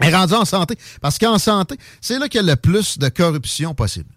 est 0.00 0.14
rendu 0.14 0.34
en 0.34 0.44
santé. 0.44 0.76
Parce 1.00 1.18
qu'en 1.18 1.38
santé, 1.38 1.76
c'est 2.00 2.18
là 2.18 2.28
qu'il 2.28 2.40
y 2.40 2.44
a 2.44 2.46
le 2.46 2.56
plus 2.56 2.98
de 2.98 3.08
corruption 3.08 3.74
possible. 3.74 4.10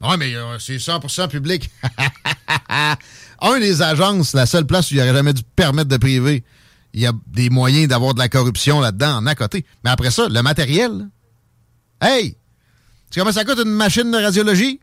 Oui, 0.00 0.14
mais 0.18 0.34
euh, 0.34 0.58
c'est 0.58 0.76
100% 0.76 1.28
public. 1.28 1.70
Un 3.42 3.58
des 3.58 3.82
agences, 3.82 4.34
la 4.34 4.46
seule 4.46 4.66
place 4.66 4.90
où 4.90 4.94
il 4.94 4.96
n'y 4.98 5.02
aurait 5.02 5.14
jamais 5.14 5.32
dû 5.32 5.42
permettre 5.56 5.88
de 5.88 5.96
privé, 5.96 6.44
il 6.92 7.00
y 7.00 7.06
a 7.06 7.12
des 7.26 7.50
moyens 7.50 7.88
d'avoir 7.88 8.14
de 8.14 8.18
la 8.18 8.28
corruption 8.28 8.80
là-dedans, 8.80 9.18
en 9.18 9.26
à 9.26 9.34
côté. 9.34 9.64
Mais 9.84 9.90
après 9.90 10.10
ça, 10.10 10.28
le 10.28 10.42
matériel. 10.42 11.08
Hey! 12.00 12.32
Tu 12.32 12.38
sais 13.14 13.20
comment 13.20 13.32
ça 13.32 13.44
coûte 13.44 13.58
une 13.64 13.72
machine 13.72 14.10
de 14.10 14.16
radiologie? 14.16 14.80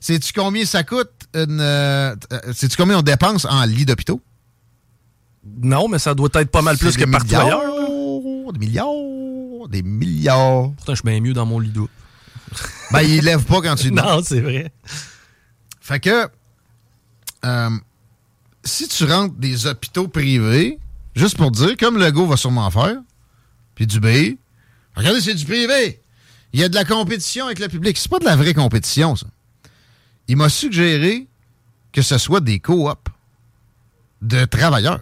Sais-tu 0.00 0.32
combien 0.32 0.64
ça 0.64 0.84
coûte 0.84 1.10
une. 1.34 1.60
Euh, 1.60 2.14
sais-tu 2.52 2.76
combien 2.76 2.98
on 2.98 3.02
dépense 3.02 3.44
en 3.44 3.64
lit 3.64 3.86
d'hôpitaux? 3.86 4.20
Non, 5.62 5.88
mais 5.88 5.98
ça 5.98 6.14
doit 6.14 6.28
être 6.34 6.50
pas 6.50 6.62
mal 6.62 6.76
plus 6.76 6.96
que 6.96 7.04
partout 7.04 7.34
ailleurs. 7.34 8.52
Des 8.52 8.58
milliards, 8.58 9.68
des 9.68 9.82
milliards. 9.82 10.72
Pourtant, 10.76 10.94
je 10.94 11.00
suis 11.00 11.10
bien 11.10 11.20
mieux 11.20 11.32
dans 11.32 11.46
mon 11.46 11.58
lit 11.58 11.70
d'eau. 11.70 11.88
ben, 12.92 13.02
il 13.02 13.24
lève 13.24 13.44
pas 13.44 13.60
quand 13.60 13.74
tu 13.76 13.90
Non, 13.92 14.20
c'est 14.22 14.40
vrai. 14.40 14.72
Fait 15.80 16.00
que. 16.00 16.28
Euh, 17.44 17.70
si 18.64 18.88
tu 18.88 19.04
rentres 19.04 19.34
des 19.34 19.66
hôpitaux 19.66 20.08
privés, 20.08 20.78
juste 21.16 21.36
pour 21.36 21.50
dire, 21.50 21.76
comme 21.76 21.98
le 21.98 22.10
go 22.12 22.26
va 22.26 22.36
sûrement 22.36 22.70
faire, 22.70 22.96
puis 23.74 23.86
du 23.86 23.98
B, 23.98 24.36
regardez, 24.94 25.20
c'est 25.20 25.34
du 25.34 25.44
privé. 25.44 26.00
Il 26.52 26.60
y 26.60 26.64
a 26.64 26.68
de 26.68 26.74
la 26.74 26.84
compétition 26.84 27.46
avec 27.46 27.58
le 27.58 27.68
public. 27.68 27.98
C'est 27.98 28.10
pas 28.10 28.20
de 28.20 28.24
la 28.24 28.36
vraie 28.36 28.54
compétition, 28.54 29.16
ça 29.16 29.26
il 30.28 30.36
m'a 30.36 30.48
suggéré 30.48 31.28
que 31.92 32.02
ce 32.02 32.18
soit 32.18 32.40
des 32.40 32.60
coops 32.60 32.96
de 34.22 34.44
travailleurs. 34.44 35.00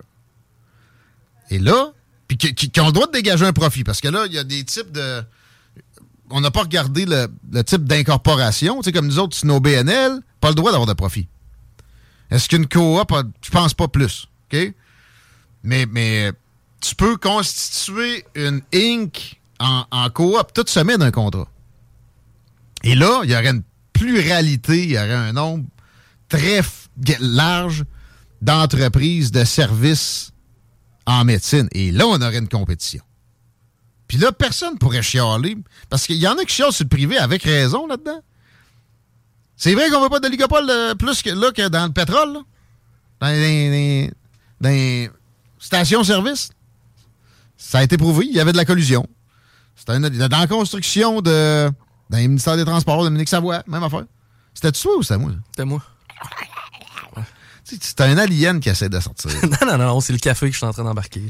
Et 1.50 1.59
là, 1.59 1.92
puis 2.28 2.37
qui, 2.37 2.80
ont 2.80 2.87
le 2.87 2.92
droit 2.92 3.06
de 3.06 3.12
dégager 3.12 3.44
un 3.44 3.52
profit. 3.52 3.85
Parce 3.85 4.00
que 4.00 4.09
là, 4.09 4.26
il 4.26 4.33
y 4.33 4.38
a 4.38 4.44
des 4.44 4.64
types 4.64 4.92
de. 4.92 5.23
On 6.30 6.40
n'a 6.40 6.50
pas 6.50 6.62
regardé 6.62 7.04
le, 7.04 7.28
type 7.62 7.85
d'incorporation. 7.85 8.78
Tu 8.78 8.85
sais, 8.85 8.92
comme 8.92 9.06
nous 9.06 9.18
autres, 9.18 9.37
nos 9.44 9.61
BNL, 9.61 10.21
pas 10.40 10.49
le 10.49 10.54
droit 10.54 10.73
d'avoir 10.73 10.87
de 10.87 10.94
profit. 10.94 11.28
Est-ce 12.30 12.49
qu'une 12.49 12.66
coop, 12.66 13.12
je 13.42 13.50
pense 13.50 13.75
pas 13.75 13.88
plus. 13.88 14.26
OK? 14.52 14.75
Mais, 15.64 15.87
mais 15.90 16.33
tu 16.80 16.94
peux 16.94 17.16
constituer 17.16 18.25
une 18.35 18.61
Inc. 18.73 19.40
en, 19.59 20.11
coop, 20.11 20.52
tout 20.54 20.64
se 20.66 20.80
met 20.80 20.99
d'un 20.99 21.11
contrat. 21.11 21.49
Et 22.85 22.94
là, 22.94 23.23
il 23.25 23.30
y 23.30 23.35
aurait 23.35 23.50
une 23.50 23.62
pluralité, 23.92 24.85
il 24.85 24.90
y 24.90 24.99
aurait 24.99 25.14
un 25.14 25.33
nombre 25.33 25.64
très 26.28 26.61
large 27.18 27.85
d'entreprises 28.42 29.33
de 29.33 29.44
services 29.44 30.33
en 31.06 31.25
médecine. 31.25 31.68
Et 31.73 31.90
là, 31.90 32.06
on 32.06 32.21
aurait 32.21 32.38
une 32.38 32.49
compétition. 32.49 33.02
Puis 34.06 34.18
là, 34.18 34.33
personne 34.33 34.78
pourrait 34.78 35.02
chialer. 35.02 35.56
Parce 35.88 36.06
qu'il 36.06 36.16
y 36.16 36.28
en 36.28 36.37
a 36.37 36.44
qui 36.44 36.54
chialent 36.54 36.73
sur 36.73 36.85
le 36.85 36.88
privé 36.88 37.16
avec 37.16 37.42
raison 37.42 37.87
là-dedans. 37.87 38.21
C'est 39.56 39.75
vrai 39.75 39.88
qu'on 39.88 39.99
ne 39.99 40.04
veut 40.04 40.11
pas 40.11 40.21
d'oligopole 40.21 40.68
euh, 40.68 40.94
plus 40.94 41.23
que 41.23 41.30
là 41.30 41.52
que 41.52 41.68
dans 41.68 41.87
le 41.87 41.92
pétrole, 41.92 42.38
Dans, 43.21 43.28
les, 43.28 45.11
stations-service. 45.64 46.50
Ça 47.56 47.78
a 47.78 47.83
été 47.83 47.97
prouvé, 47.97 48.26
il 48.28 48.37
y 48.37 48.40
avait 48.40 48.52
de 48.52 48.56
la 48.56 48.64
collusion. 48.64 49.06
C'était 49.76 49.99
dans 49.99 50.38
la 50.38 50.47
construction 50.47 51.21
de 51.21 51.71
dans 52.11 52.18
le 52.18 52.25
ministère 52.25 52.56
des 52.56 52.64
Transports, 52.64 53.02
Dominique 53.02 53.28
Savoie, 53.28 53.62
même 53.66 53.83
affaire. 53.83 54.04
C'était 54.52 54.73
toi 54.73 54.99
ou 54.99 55.02
c'était 55.02 55.18
moi? 55.18 55.33
C'était 55.50 55.64
moi. 55.64 55.83
C'est 57.64 58.00
un 58.02 58.18
alien 58.18 58.61
qui 58.61 58.68
essaie 58.68 58.90
de 58.90 59.00
sortir. 59.00 59.30
non, 59.42 59.66
non, 59.66 59.78
non, 59.78 60.00
c'est 60.00 60.12
le 60.12 60.18
café 60.18 60.47
que 60.47 60.52
je 60.52 60.59
suis 60.59 60.66
en 60.66 60.73
train 60.73 60.85
d'embarquer. 60.85 61.23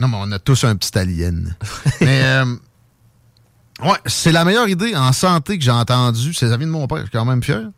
Non, 0.00 0.08
mais 0.08 0.16
on 0.18 0.32
a 0.32 0.38
tous 0.40 0.64
un 0.64 0.74
petit 0.74 0.98
alien. 0.98 1.56
mais, 2.00 2.22
euh, 2.24 2.56
ouais, 3.82 3.98
c'est 4.06 4.32
la 4.32 4.44
meilleure 4.44 4.68
idée 4.68 4.96
en 4.96 5.12
santé 5.12 5.56
que 5.56 5.64
j'ai 5.64 5.70
entendue. 5.70 6.34
C'est 6.34 6.46
les 6.46 6.52
amis 6.52 6.64
de 6.64 6.70
mon 6.70 6.88
père, 6.88 6.98
je 6.98 7.02
suis 7.04 7.12
quand 7.12 7.24
même 7.24 7.42
fier. 7.42 7.70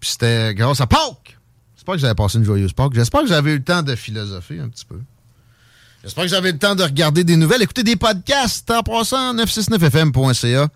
Puis 0.00 0.10
c'était 0.10 0.54
grâce 0.54 0.80
à 0.80 0.86
Pâques. 0.86 1.38
J'espère 1.80 1.96
que 1.96 2.04
avez 2.04 2.14
passé 2.14 2.36
une 2.36 2.44
joyeuse 2.44 2.74
Pâques. 2.74 2.92
J'espère 2.92 3.22
que 3.22 3.32
avez 3.32 3.52
eu 3.52 3.56
le 3.56 3.64
temps 3.64 3.82
de 3.82 3.94
philosopher 3.94 4.60
un 4.60 4.68
petit 4.68 4.84
peu. 4.84 5.00
J'espère 6.02 6.24
que 6.24 6.28
vous 6.28 6.34
avez 6.34 6.52
le 6.52 6.58
temps 6.58 6.74
de 6.74 6.82
regarder 6.82 7.24
des 7.24 7.36
nouvelles, 7.36 7.62
écouter 7.62 7.82
des 7.82 7.96
podcasts 7.96 8.70
en 8.70 8.82
passant 8.82 9.34
969fm.ca. 9.34 10.68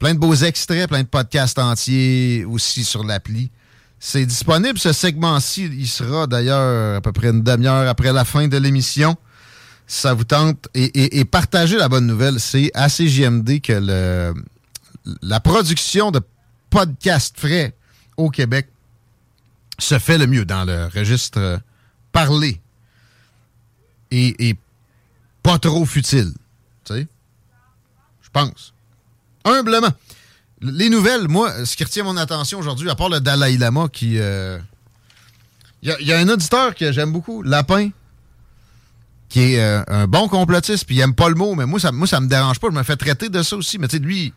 Plein 0.00 0.14
de 0.14 0.18
beaux 0.18 0.34
extraits, 0.34 0.88
plein 0.88 1.02
de 1.02 1.06
podcasts 1.06 1.60
entiers 1.60 2.44
aussi 2.44 2.82
sur 2.82 3.04
l'appli. 3.04 3.52
C'est 4.00 4.26
disponible, 4.26 4.80
ce 4.80 4.92
segment-ci. 4.92 5.66
Il 5.66 5.86
sera 5.86 6.26
d'ailleurs 6.26 6.96
à 6.96 7.00
peu 7.00 7.12
près 7.12 7.28
une 7.28 7.44
demi-heure 7.44 7.88
après 7.88 8.12
la 8.12 8.24
fin 8.24 8.48
de 8.48 8.56
l'émission. 8.56 9.14
Ça 9.86 10.12
vous 10.12 10.24
tente. 10.24 10.66
Et, 10.74 11.24
partagez 11.24 11.76
la 11.76 11.88
bonne 11.88 12.08
nouvelle. 12.08 12.40
C'est 12.40 12.72
à 12.74 12.88
CGMD 12.88 13.60
que 13.60 13.74
le, 13.80 14.34
la 15.22 15.38
production 15.38 16.10
de 16.10 16.20
podcasts 16.68 17.38
frais 17.38 17.76
au 18.16 18.28
Québec 18.28 18.66
se 19.82 19.98
fait 19.98 20.18
le 20.18 20.26
mieux 20.26 20.44
dans 20.44 20.64
le 20.64 20.86
registre 20.86 21.60
parlé 22.12 22.60
et, 24.10 24.56
pas 25.42 25.58
trop 25.58 25.84
futile. 25.84 26.32
Tu 26.84 26.94
sais? 26.94 27.06
Je 28.22 28.28
pense. 28.32 28.74
Humblement. 29.44 29.92
Les 30.60 30.88
nouvelles, 30.88 31.26
moi, 31.26 31.64
ce 31.64 31.76
qui 31.76 31.82
retient 31.82 32.04
mon 32.04 32.16
attention 32.16 32.58
aujourd'hui, 32.60 32.88
à 32.88 32.94
part 32.94 33.08
le 33.08 33.20
Dalai 33.20 33.58
Lama 33.58 33.88
qui. 33.92 34.12
Il 34.12 34.20
euh, 34.20 34.58
y, 35.82 36.12
a 36.12 36.18
un 36.18 36.28
auditeur 36.28 36.76
que 36.76 36.92
j'aime 36.92 37.10
beaucoup, 37.10 37.42
Lapin, 37.42 37.90
qui 39.28 39.54
est 39.54 39.60
euh, 39.60 39.82
un 39.88 40.06
bon 40.06 40.28
complotiste, 40.28 40.84
puis 40.86 40.96
il 40.96 41.00
aime 41.00 41.14
pas 41.14 41.28
le 41.28 41.34
mot, 41.34 41.56
mais 41.56 41.66
moi 41.66 41.80
ça, 41.80 41.90
moi, 41.90 42.06
ça 42.06 42.20
me 42.20 42.28
dérange 42.28 42.60
pas. 42.60 42.68
Je 42.70 42.76
me 42.76 42.84
fais 42.84 42.96
traiter 42.96 43.28
de 43.28 43.42
ça 43.42 43.56
aussi. 43.56 43.78
Mais 43.78 43.88
tu 43.88 43.96
sais, 43.96 44.02
lui, 44.02 44.32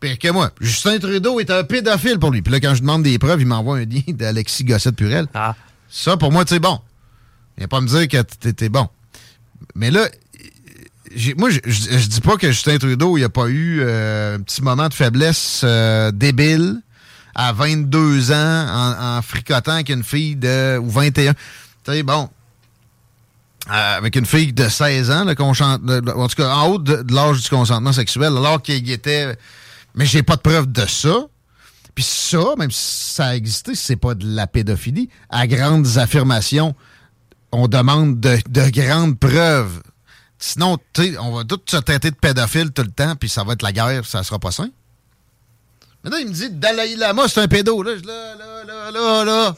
pire 0.00 0.18
que 0.18 0.30
moi. 0.30 0.50
Justin 0.60 0.98
Trudeau 0.98 1.40
est 1.40 1.50
un 1.50 1.64
pédophile 1.64 2.18
pour 2.18 2.30
lui. 2.30 2.42
Puis 2.42 2.52
là, 2.52 2.60
quand 2.60 2.74
je 2.74 2.80
demande 2.80 3.02
des 3.02 3.18
preuves, 3.18 3.40
il 3.40 3.46
m'envoie 3.46 3.78
un 3.78 3.84
lien 3.84 4.02
d'Alexis 4.08 4.64
Gossette-Purel. 4.64 5.26
Ah. 5.34 5.54
Ça, 5.90 6.16
pour 6.16 6.32
moi, 6.32 6.44
c'est 6.46 6.60
bon. 6.60 6.80
Il 7.56 7.64
a 7.64 7.68
pas 7.68 7.80
me 7.80 7.88
dire 7.88 8.06
que 8.08 8.22
t'étais 8.22 8.68
bon. 8.68 8.88
Mais 9.74 9.90
là, 9.90 10.08
moi, 11.36 11.50
je, 11.50 12.06
dis 12.06 12.20
pas 12.20 12.36
que 12.36 12.48
Justin 12.48 12.78
Trudeau, 12.78 13.16
il 13.16 13.24
a 13.24 13.28
pas 13.28 13.48
eu 13.48 13.80
euh, 13.80 14.36
un 14.36 14.40
petit 14.40 14.62
moment 14.62 14.88
de 14.88 14.94
faiblesse 14.94 15.62
euh, 15.64 16.10
débile 16.12 16.80
à 17.34 17.52
22 17.52 18.32
ans 18.32 19.16
en, 19.16 19.22
fricotant 19.22 19.72
avec 19.72 19.88
une 19.88 20.04
fille 20.04 20.36
de 20.36 20.78
ou 20.78 20.90
21. 20.90 21.32
Tu 21.32 21.38
sais, 21.86 22.02
bon, 22.02 22.28
euh, 23.70 23.96
avec 23.96 24.16
une 24.16 24.26
fille 24.26 24.52
de 24.52 24.68
16 24.68 25.10
ans, 25.10 25.24
là, 25.24 25.34
en 25.38 26.28
tout 26.28 26.36
cas, 26.36 26.54
en 26.54 26.68
haut 26.68 26.78
de, 26.78 27.04
l'âge 27.12 27.42
du 27.42 27.48
consentement 27.48 27.92
sexuel, 27.92 28.36
alors 28.36 28.62
qu'il 28.62 28.90
était... 28.90 29.36
Mais 29.98 30.06
j'ai 30.06 30.22
pas 30.22 30.36
de 30.36 30.40
preuve 30.40 30.72
de 30.72 30.86
ça. 30.86 31.26
Puis 31.94 32.04
ça, 32.04 32.54
même 32.56 32.70
si 32.70 33.14
ça 33.14 33.26
a 33.26 33.34
existé, 33.34 33.74
c'est 33.74 33.96
pas 33.96 34.14
de 34.14 34.24
la 34.26 34.46
pédophilie, 34.46 35.10
à 35.28 35.46
grandes 35.46 35.98
affirmations 35.98 36.74
on 37.52 37.68
demande 37.68 38.20
de, 38.20 38.70
grandes 38.70 39.18
preuves. 39.18 39.82
Sinon, 40.38 40.78
on 41.20 41.32
va 41.32 41.44
tous 41.44 41.60
se 41.68 41.76
traiter 41.78 42.10
de 42.10 42.16
pédophiles 42.16 42.72
tout 42.72 42.82
le 42.82 42.90
temps, 42.90 43.16
puis 43.16 43.28
ça 43.28 43.42
va 43.42 43.54
être 43.54 43.62
la 43.62 43.72
guerre, 43.72 44.06
ça 44.06 44.22
sera 44.22 44.38
pas 44.38 44.52
sain. 44.52 44.70
Maintenant, 46.04 46.18
il 46.18 46.28
me 46.28 46.32
dit 46.32 46.50
Dalai 46.50 46.94
Lama, 46.96 47.24
c'est 47.26 47.40
un 47.40 47.48
pédo. 47.48 47.82
Là, 47.82 47.94
là, 47.96 48.34
là, 48.36 48.64
là, 48.64 48.90
là, 48.92 49.24
là. 49.24 49.56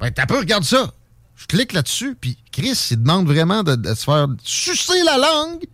Ben, 0.00 0.10
t'as 0.12 0.26
peu, 0.26 0.38
regarde 0.38 0.64
ça. 0.64 0.92
Je 1.36 1.46
clique 1.46 1.72
là-dessus, 1.72 2.16
puis 2.20 2.38
Chris, 2.52 2.88
il 2.92 3.02
demande 3.02 3.26
vraiment 3.26 3.64
de, 3.64 3.94
se 3.94 4.04
faire 4.04 4.28
sucer 4.44 5.02
la 5.04 5.18
langue 5.18 5.64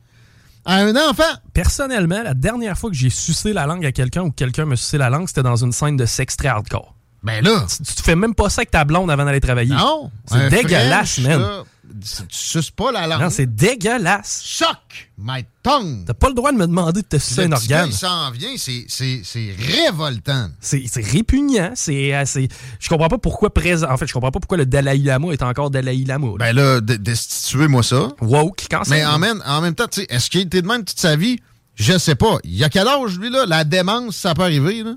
à 0.64 0.77
un 0.77 0.94
enfant. 0.96 1.23
Personnellement, 1.55 2.23
la 2.23 2.35
dernière 2.35 2.77
fois 2.77 2.90
que 2.90 2.96
j'ai 2.96 3.11
sucé 3.11 3.53
la 3.53 3.66
langue 3.66 3.85
à 3.87 3.92
quelqu'un 3.92 4.23
ou 4.23 4.31
quelqu'un 4.31 4.66
me 4.66 4.77
sucé 4.77 4.99
la 4.99 5.11
langue, 5.11 5.29
c'était 5.29 5.42
dans 5.42 5.57
une 5.57 5.73
scène 5.73 5.96
de 5.96 6.07
sexe 6.07 6.37
très 6.37 6.49
hardcore. 6.49 6.94
Ben 7.23 7.44
là. 7.44 7.66
Tu, 7.68 7.94
te 7.94 8.03
fais 8.03 8.16
même 8.16 8.35
pas 8.35 8.49
ça 8.49 8.61
avec 8.61 8.70
ta 8.70 8.85
blonde 8.85 9.11
avant 9.11 9.25
d'aller 9.25 9.40
travailler. 9.40 9.75
Non. 9.75 10.11
C'est 10.27 10.49
dégueulasse, 10.49 11.18
man. 11.18 11.64
Tu 12.00 12.24
suces 12.31 12.70
pas 12.70 12.92
la 12.92 13.07
langue. 13.07 13.20
Non, 13.20 13.31
c'est 13.31 13.53
dégueulasse. 13.55 14.42
Choc 14.44 15.11
my 15.18 15.44
tongue. 15.62 16.05
T'as 16.07 16.14
pas 16.14 16.29
le 16.29 16.35
droit 16.35 16.53
de 16.53 16.57
me 16.57 16.66
demander 16.66 17.03
de 17.03 17.07
te 17.07 17.18
sucer 17.18 17.44
un 17.44 17.53
organe. 17.53 17.88
il 17.88 17.92
s'en 17.92 18.31
vient, 18.31 18.55
c'est 18.57 19.55
révoltant. 19.59 20.48
C'est 20.61 20.88
répugnant. 20.96 21.72
C'est 21.74 22.12
assez. 22.12 22.48
Je 22.79 22.88
comprends 22.88 23.09
pas 23.09 23.18
pourquoi 23.18 23.53
présent. 23.53 23.90
En 23.90 23.96
fait, 23.96 24.07
je 24.07 24.12
comprends 24.12 24.31
pas 24.31 24.40
pourquoi 24.40 24.59
le 24.59 24.66
Dalai 24.66 24.98
Lama 24.98 25.33
est 25.33 25.42
encore 25.42 25.70
Dalai 25.70 26.05
Lama. 26.05 26.29
Ben 26.38 26.53
là, 26.53 26.81
destituez-moi 26.81 27.83
ça. 27.83 28.09
Woke, 28.20 28.66
quand 28.70 28.88
Mais 28.88 29.05
en 29.05 29.18
même, 29.18 29.42
en 29.46 29.61
même 29.61 29.74
temps, 29.74 29.87
est-ce 30.09 30.31
qu'il 30.31 30.42
était 30.42 30.62
de 30.62 30.66
même 30.66 30.85
toute 30.85 31.00
sa 31.00 31.16
vie? 31.16 31.38
Je 31.74 31.96
sais 31.98 32.14
pas. 32.14 32.38
Il 32.44 32.55
y 32.57 32.64
a 32.64 32.68
quel 32.68 32.87
âge, 32.87 33.18
lui, 33.18 33.31
là? 33.31 33.46
La 33.46 33.64
démence, 33.64 34.16
ça 34.16 34.35
peut 34.35 34.42
arriver, 34.42 34.83
là. 34.83 34.94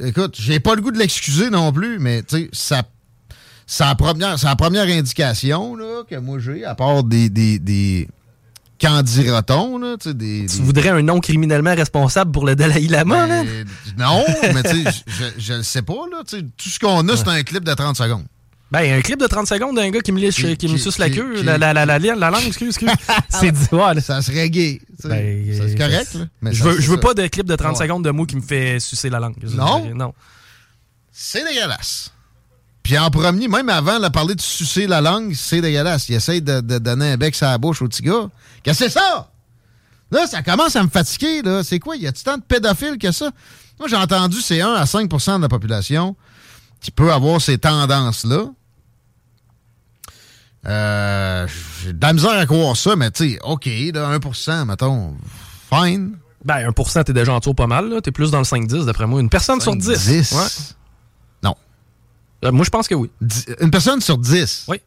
Écoute, 0.00 0.36
j'ai 0.38 0.60
pas 0.60 0.74
le 0.74 0.82
goût 0.82 0.90
de 0.90 0.98
l'excuser 0.98 1.50
non 1.50 1.72
plus, 1.72 1.98
mais 1.98 2.22
tu 2.22 2.36
sais, 2.36 2.50
ça. 2.52 2.82
C'est 3.70 3.84
la 3.84 3.94
première, 3.94 4.36
la 4.42 4.56
première 4.56 4.86
indication 4.86 5.76
là, 5.76 6.02
que 6.08 6.16
moi 6.16 6.38
j'ai, 6.38 6.64
à 6.64 6.74
part 6.74 7.04
des, 7.04 7.28
des, 7.28 7.58
des 7.58 8.08
qu'en 8.80 9.02
dira-t-on? 9.02 9.76
Là, 9.76 9.96
des, 10.06 10.46
tu 10.46 10.62
voudrais 10.62 10.88
un 10.88 11.02
nom 11.02 11.20
criminellement 11.20 11.74
responsable 11.74 12.32
pour 12.32 12.46
le 12.46 12.56
Dalai 12.56 12.88
Lama? 12.88 13.26
Ben, 13.26 13.66
non, 13.98 14.24
mais 14.54 14.62
tu 14.62 14.84
sais, 14.84 15.34
je 15.36 15.52
ne 15.52 15.62
sais 15.62 15.82
pas. 15.82 16.06
Là, 16.10 16.22
tout 16.24 16.68
ce 16.70 16.78
qu'on 16.78 17.06
a, 17.10 17.16
c'est 17.16 17.28
un 17.28 17.42
clip 17.42 17.62
de 17.62 17.74
30 17.74 17.94
secondes. 17.94 18.24
Ben, 18.70 18.98
un 18.98 19.02
clip 19.02 19.20
de 19.20 19.26
30 19.26 19.46
secondes 19.46 19.76
d'un 19.76 19.90
gars 19.90 20.00
qui 20.00 20.12
me, 20.12 20.18
liche, 20.18 20.56
qui, 20.56 20.68
me 20.68 20.78
suce 20.78 20.96
la 20.96 21.10
queue, 21.10 21.42
la, 21.42 21.58
la, 21.58 21.74
la, 21.74 21.84
la, 21.84 21.98
langue, 21.98 22.46
excuse, 22.46 22.68
excuse. 22.68 22.90
c'est 23.28 23.52
du 23.52 23.76
ouais, 23.76 24.00
Ça 24.00 24.22
serait 24.22 24.48
gay. 24.48 24.80
Ben, 25.04 25.44
c'est 25.52 25.76
correct, 25.76 26.14
là. 26.14 26.24
Mais 26.40 26.54
je 26.54 26.64
veux, 26.64 26.80
je 26.80 26.90
veux 26.90 27.00
pas 27.00 27.12
de 27.12 27.26
clip 27.26 27.46
de 27.46 27.54
30 27.54 27.76
secondes 27.76 28.02
de 28.02 28.10
moi 28.10 28.24
qui 28.24 28.36
me 28.36 28.40
fait 28.40 28.80
sucer 28.80 29.10
la 29.10 29.20
langue. 29.20 29.36
Non? 29.42 29.94
Non. 29.94 30.14
C'est 31.12 31.44
dégueulasse. 31.44 32.12
Puis 32.88 32.96
en 32.96 33.10
premier, 33.10 33.48
même 33.48 33.68
avant 33.68 34.00
de 34.00 34.08
parler 34.08 34.34
de 34.34 34.40
sucer 34.40 34.86
la 34.86 35.02
langue, 35.02 35.34
c'est 35.34 35.60
dégueulasse. 35.60 36.08
Il 36.08 36.14
essaye 36.14 36.40
de, 36.40 36.62
de, 36.62 36.78
donner 36.78 37.12
un 37.12 37.16
bec 37.18 37.36
à 37.42 37.50
la 37.50 37.58
bouche 37.58 37.82
au 37.82 37.86
petit 37.86 38.00
gars. 38.00 38.30
Qu'est-ce 38.62 38.78
que 38.78 38.84
c'est 38.86 38.98
ça? 38.98 39.30
Là, 40.10 40.26
ça 40.26 40.42
commence 40.42 40.74
à 40.74 40.82
me 40.82 40.88
fatiguer, 40.88 41.42
là. 41.42 41.62
C'est 41.62 41.80
quoi? 41.80 41.96
Y 41.96 42.06
a-tu 42.06 42.24
tant 42.24 42.38
de 42.38 42.42
pédophiles 42.42 42.96
que 42.96 43.12
ça? 43.12 43.30
Moi, 43.78 43.88
j'ai 43.90 43.96
entendu 43.96 44.40
c'est 44.40 44.62
1 44.62 44.72
à 44.72 44.84
5% 44.84 45.36
de 45.36 45.42
la 45.42 45.50
population 45.50 46.16
qui 46.80 46.90
peut 46.90 47.12
avoir 47.12 47.42
ces 47.42 47.58
tendances-là. 47.58 48.46
Euh, 50.66 51.46
j'ai 51.84 51.92
de 51.92 52.00
la 52.00 52.14
misère 52.14 52.38
à 52.38 52.46
croire 52.46 52.74
ça, 52.74 52.96
mais 52.96 53.10
tu 53.10 53.32
sais, 53.32 53.38
OK, 53.44 53.66
là, 53.66 54.18
1% 54.18 54.64
mettons, 54.64 55.14
fine. 55.70 56.16
Ben, 56.42 56.70
1% 56.70 57.04
t'es 57.04 57.12
déjà 57.12 57.34
en 57.34 57.40
tour 57.40 57.54
pas 57.54 57.66
mal, 57.66 57.90
là. 57.90 58.00
T'es 58.00 58.12
plus 58.12 58.30
dans 58.30 58.38
le 58.38 58.44
5-10, 58.44 58.86
d'après 58.86 59.06
moi. 59.06 59.20
Une 59.20 59.28
personne 59.28 59.60
sur 59.60 59.76
10. 59.76 60.06
10? 60.06 60.32
Ouais. 60.32 60.38
Euh, 62.44 62.52
moi, 62.52 62.64
je 62.64 62.70
pense 62.70 62.88
que 62.88 62.94
oui. 62.94 63.10
une 63.60 63.70
personne 63.70 64.00
sur 64.00 64.18
10? 64.18 64.66
Oui. 64.68 64.80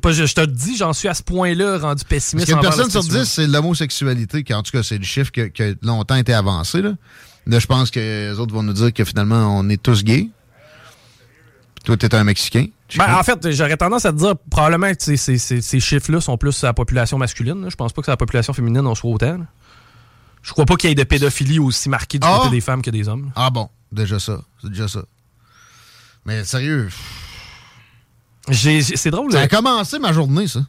Pas, 0.00 0.12
je, 0.12 0.24
te 0.24 0.46
dis, 0.46 0.76
j'en 0.76 0.94
suis 0.94 1.08
à 1.08 1.14
ce 1.14 1.22
point-là 1.22 1.78
rendu 1.78 2.04
pessimiste. 2.04 2.50
Parce 2.50 2.60
qu'une 2.60 2.68
personne 2.68 2.90
sur 2.90 3.02
10, 3.02 3.24
c'est 3.24 3.46
l'homosexualité, 3.46 4.42
qui 4.42 4.54
en 4.54 4.62
tout 4.62 4.70
cas, 4.72 4.82
c'est 4.82 4.96
le 4.96 5.04
chiffre 5.04 5.30
qui 5.30 5.40
a 5.62 5.74
longtemps 5.82 6.16
été 6.16 6.32
avancé. 6.32 6.80
Là. 6.80 6.94
là, 7.46 7.58
je 7.58 7.66
pense 7.66 7.90
que 7.90 8.00
les 8.00 8.38
autres 8.38 8.54
vont 8.54 8.62
nous 8.62 8.72
dire 8.72 8.92
que 8.94 9.04
finalement, 9.04 9.58
on 9.58 9.68
est 9.68 9.82
tous 9.82 10.02
gays. 10.02 10.30
Puis 11.74 11.84
toi, 11.84 11.96
t'es 11.98 12.14
un 12.14 12.24
Mexicain. 12.24 12.66
Ben, 12.96 13.14
en 13.14 13.22
fait, 13.22 13.50
j'aurais 13.50 13.76
tendance 13.76 14.06
à 14.06 14.12
te 14.12 14.18
dire 14.18 14.34
probablement 14.50 14.92
que 14.94 15.16
ces, 15.16 15.80
chiffres-là 15.80 16.20
sont 16.20 16.38
plus 16.38 16.64
à 16.64 16.68
la 16.68 16.74
population 16.74 17.18
masculine. 17.18 17.66
Je 17.68 17.76
pense 17.76 17.92
pas 17.92 18.00
que 18.00 18.06
c'est 18.06 18.12
la 18.12 18.16
population 18.16 18.52
féminine 18.54 18.86
on 18.86 18.94
soit 18.94 19.10
autant. 19.10 19.38
Je 20.42 20.52
crois 20.52 20.66
pas 20.66 20.76
qu'il 20.76 20.90
y 20.90 20.92
ait 20.92 20.96
de 20.96 21.04
pédophilie 21.04 21.58
aussi 21.58 21.88
marquée 21.88 22.18
du 22.18 22.26
côté 22.26 22.46
ah! 22.46 22.50
des 22.50 22.60
femmes 22.60 22.82
que 22.82 22.90
des 22.90 23.08
hommes. 23.08 23.32
Ah 23.34 23.50
bon, 23.50 23.68
déjà 23.90 24.18
ça. 24.18 24.40
C'est 24.62 24.68
déjà 24.68 24.88
ça. 24.88 25.02
Mais 26.26 26.42
sérieux, 26.44 26.88
c'est 28.52 29.10
drôle. 29.10 29.32
Ça 29.32 29.40
a 29.40 29.48
commencé 29.48 29.98
ma 29.98 30.12
journée, 30.12 30.46
ça. 30.46 30.60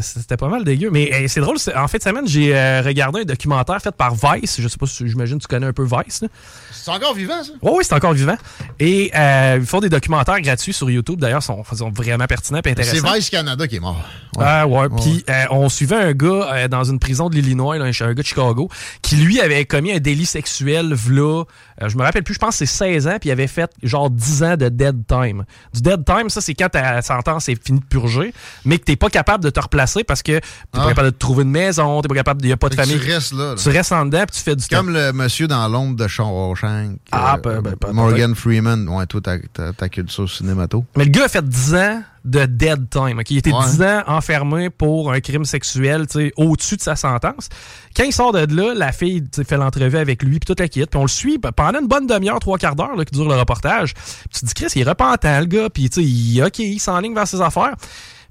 C'était 0.00 0.36
pas 0.36 0.48
mal 0.48 0.64
dégueu. 0.64 0.90
Mais 0.90 1.26
c'est 1.28 1.40
drôle. 1.40 1.56
En 1.76 1.88
fait, 1.88 2.02
semaine, 2.02 2.26
j'ai 2.26 2.56
euh, 2.56 2.82
regardé 2.82 3.20
un 3.20 3.24
documentaire 3.24 3.80
fait 3.80 3.94
par 3.94 4.14
Vice. 4.14 4.60
Je 4.60 4.68
sais 4.68 4.76
pas 4.76 4.86
si 4.86 5.08
j'imagine 5.08 5.38
que 5.38 5.42
tu 5.42 5.48
connais 5.48 5.66
un 5.66 5.72
peu 5.72 5.84
Vice. 5.84 6.24
C'est 6.72 6.90
encore 6.90 7.14
vivant, 7.14 7.42
ça? 7.42 7.52
oui, 7.62 7.84
c'est 7.84 7.94
encore 7.94 8.12
vivant. 8.12 8.36
Et 8.78 9.10
euh, 9.14 9.58
ils 9.60 9.66
font 9.66 9.80
des 9.80 9.88
documentaires 9.88 10.40
gratuits 10.40 10.72
sur 10.72 10.90
YouTube. 10.90 11.20
D'ailleurs, 11.20 11.42
ils 11.42 11.76
sont, 11.76 11.90
vraiment 11.90 12.26
pertinents 12.26 12.60
et 12.64 12.70
intéressants. 12.70 13.06
C'est 13.08 13.16
Vice 13.16 13.30
Canada 13.30 13.66
qui 13.66 13.76
est 13.76 13.80
mort. 13.80 14.02
Ouais. 14.36 14.44
Ah 14.46 14.66
ouais. 14.66 14.88
Puis 15.00 15.24
euh, 15.28 15.44
on 15.50 15.68
suivait 15.68 15.96
un 15.96 16.12
gars 16.12 16.68
dans 16.68 16.84
une 16.84 16.98
prison 16.98 17.28
de 17.28 17.34
l'Illinois, 17.34 17.76
un 17.76 17.90
gars 17.90 18.14
de 18.14 18.22
Chicago, 18.22 18.68
qui 19.02 19.16
lui 19.16 19.40
avait 19.40 19.64
commis 19.64 19.92
un 19.92 19.98
délit 19.98 20.26
sexuel, 20.26 20.94
v'là. 20.94 21.44
je 21.86 21.96
me 21.96 22.02
rappelle 22.02 22.22
plus, 22.22 22.34
je 22.34 22.38
pense 22.38 22.58
que 22.58 22.66
c'est 22.66 22.78
16 22.78 23.06
ans, 23.08 23.16
puis 23.20 23.30
il 23.30 23.32
avait 23.32 23.46
fait 23.46 23.70
genre 23.82 24.10
10 24.10 24.42
ans 24.42 24.56
de 24.56 24.68
dead 24.68 25.06
time. 25.06 25.44
Du 25.74 25.80
dead 25.80 26.04
time, 26.04 26.28
ça, 26.28 26.40
c'est 26.40 26.54
quand 26.58 26.68
ta 26.68 27.00
sentence 27.02 27.48
est 27.48 27.64
finie 27.64 27.80
de 27.80 27.84
purger, 27.84 28.32
mais 28.64 28.78
que 28.78 28.84
t'es 28.84 28.96
pas 28.96 29.08
capable 29.10 29.44
de 29.44 29.50
te 29.50 29.60
replacer 29.60 30.04
parce 30.04 30.22
que 30.22 30.32
t'es 30.32 30.40
pas 30.72 30.84
Ah. 30.84 30.88
capable 30.88 31.10
de 31.12 31.16
trouver 31.16 31.44
une 31.44 31.50
maison, 31.50 32.00
t'es 32.02 32.08
pas 32.08 32.14
capable, 32.14 32.44
il 32.44 32.48
y 32.48 32.52
a 32.52 32.56
pas 32.56 32.68
de 32.68 32.74
Fait 32.74 32.82
famille. 32.82 33.00
Tu 33.00 33.10
restes 33.12 33.32
là. 33.32 33.50
là. 33.50 33.54
Tu 33.56 33.68
restes 33.68 33.92
en 33.92 34.04
dedans 34.06 34.24
puis 34.28 34.36
tu 34.36 34.42
fais 34.42 34.56
du 34.56 34.66
temps. 34.66 34.76
Comme 34.78 34.92
le 34.92 35.12
monsieur 35.12 35.46
dans 35.48 35.66
l'ombre 35.68 35.96
de 35.96 36.08
Shawshank. 36.08 36.98
Ah, 37.12 37.38
euh, 37.46 37.60
ben, 37.60 37.74
ben, 37.80 37.92
Morgan 37.92 38.34
Freeman. 38.34 38.88
Ouais, 38.88 39.06
toi, 39.06 39.20
ta, 39.20 39.38
ta, 39.38 39.72
ta 39.72 39.88
culture 39.88 40.28
cinémato. 40.30 40.84
Mais 40.96 41.04
le 41.04 41.10
gars 41.10 41.24
a 41.24 41.28
fait 41.28 41.46
10 41.46 41.74
ans 41.74 42.02
de 42.30 42.46
dead 42.46 42.90
time. 42.90 43.18
ok? 43.18 43.30
Il 43.30 43.38
était 43.38 43.52
Ouais. 43.52 43.64
10 43.64 43.82
ans 43.82 44.02
enfermé 44.06 44.70
pour 44.70 45.12
un 45.12 45.20
crime 45.20 45.44
sexuel 45.44 46.06
tu 46.06 46.18
sais, 46.18 46.32
au-dessus 46.36 46.76
de 46.76 46.82
sa 46.82 46.96
sentence. 46.96 47.48
Quand 47.96 48.04
il 48.04 48.12
sort 48.12 48.32
de 48.32 48.46
là, 48.54 48.74
la 48.74 48.92
fille 48.92 49.24
fait 49.46 49.56
l'entrevue 49.56 49.96
avec 49.98 50.22
lui, 50.22 50.38
puis 50.38 50.46
toute 50.46 50.60
la 50.60 50.68
quitte. 50.68 50.90
Puis 50.90 50.98
on 50.98 51.02
le 51.02 51.08
suit 51.08 51.38
pendant 51.38 51.80
une 51.80 51.88
bonne 51.88 52.06
demi-heure, 52.06 52.38
trois 52.40 52.58
quarts 52.58 52.76
d'heure 52.76 52.94
là, 52.96 53.04
qui 53.04 53.14
dure 53.14 53.28
le 53.28 53.34
reportage. 53.34 53.94
Puis 53.94 54.02
tu 54.34 54.40
te 54.40 54.46
dis, 54.46 54.54
Chris, 54.54 54.66
il 54.76 54.82
est 54.82 54.88
repentant, 54.88 55.40
le 55.40 55.46
gars. 55.46 55.70
Puis 55.70 55.88
tu 55.90 56.02
sais, 56.02 56.06
il, 56.06 56.42
OK, 56.42 56.58
il 56.58 56.78
s'enligne 56.78 57.14
vers 57.14 57.26
ses 57.26 57.40
affaires. 57.40 57.74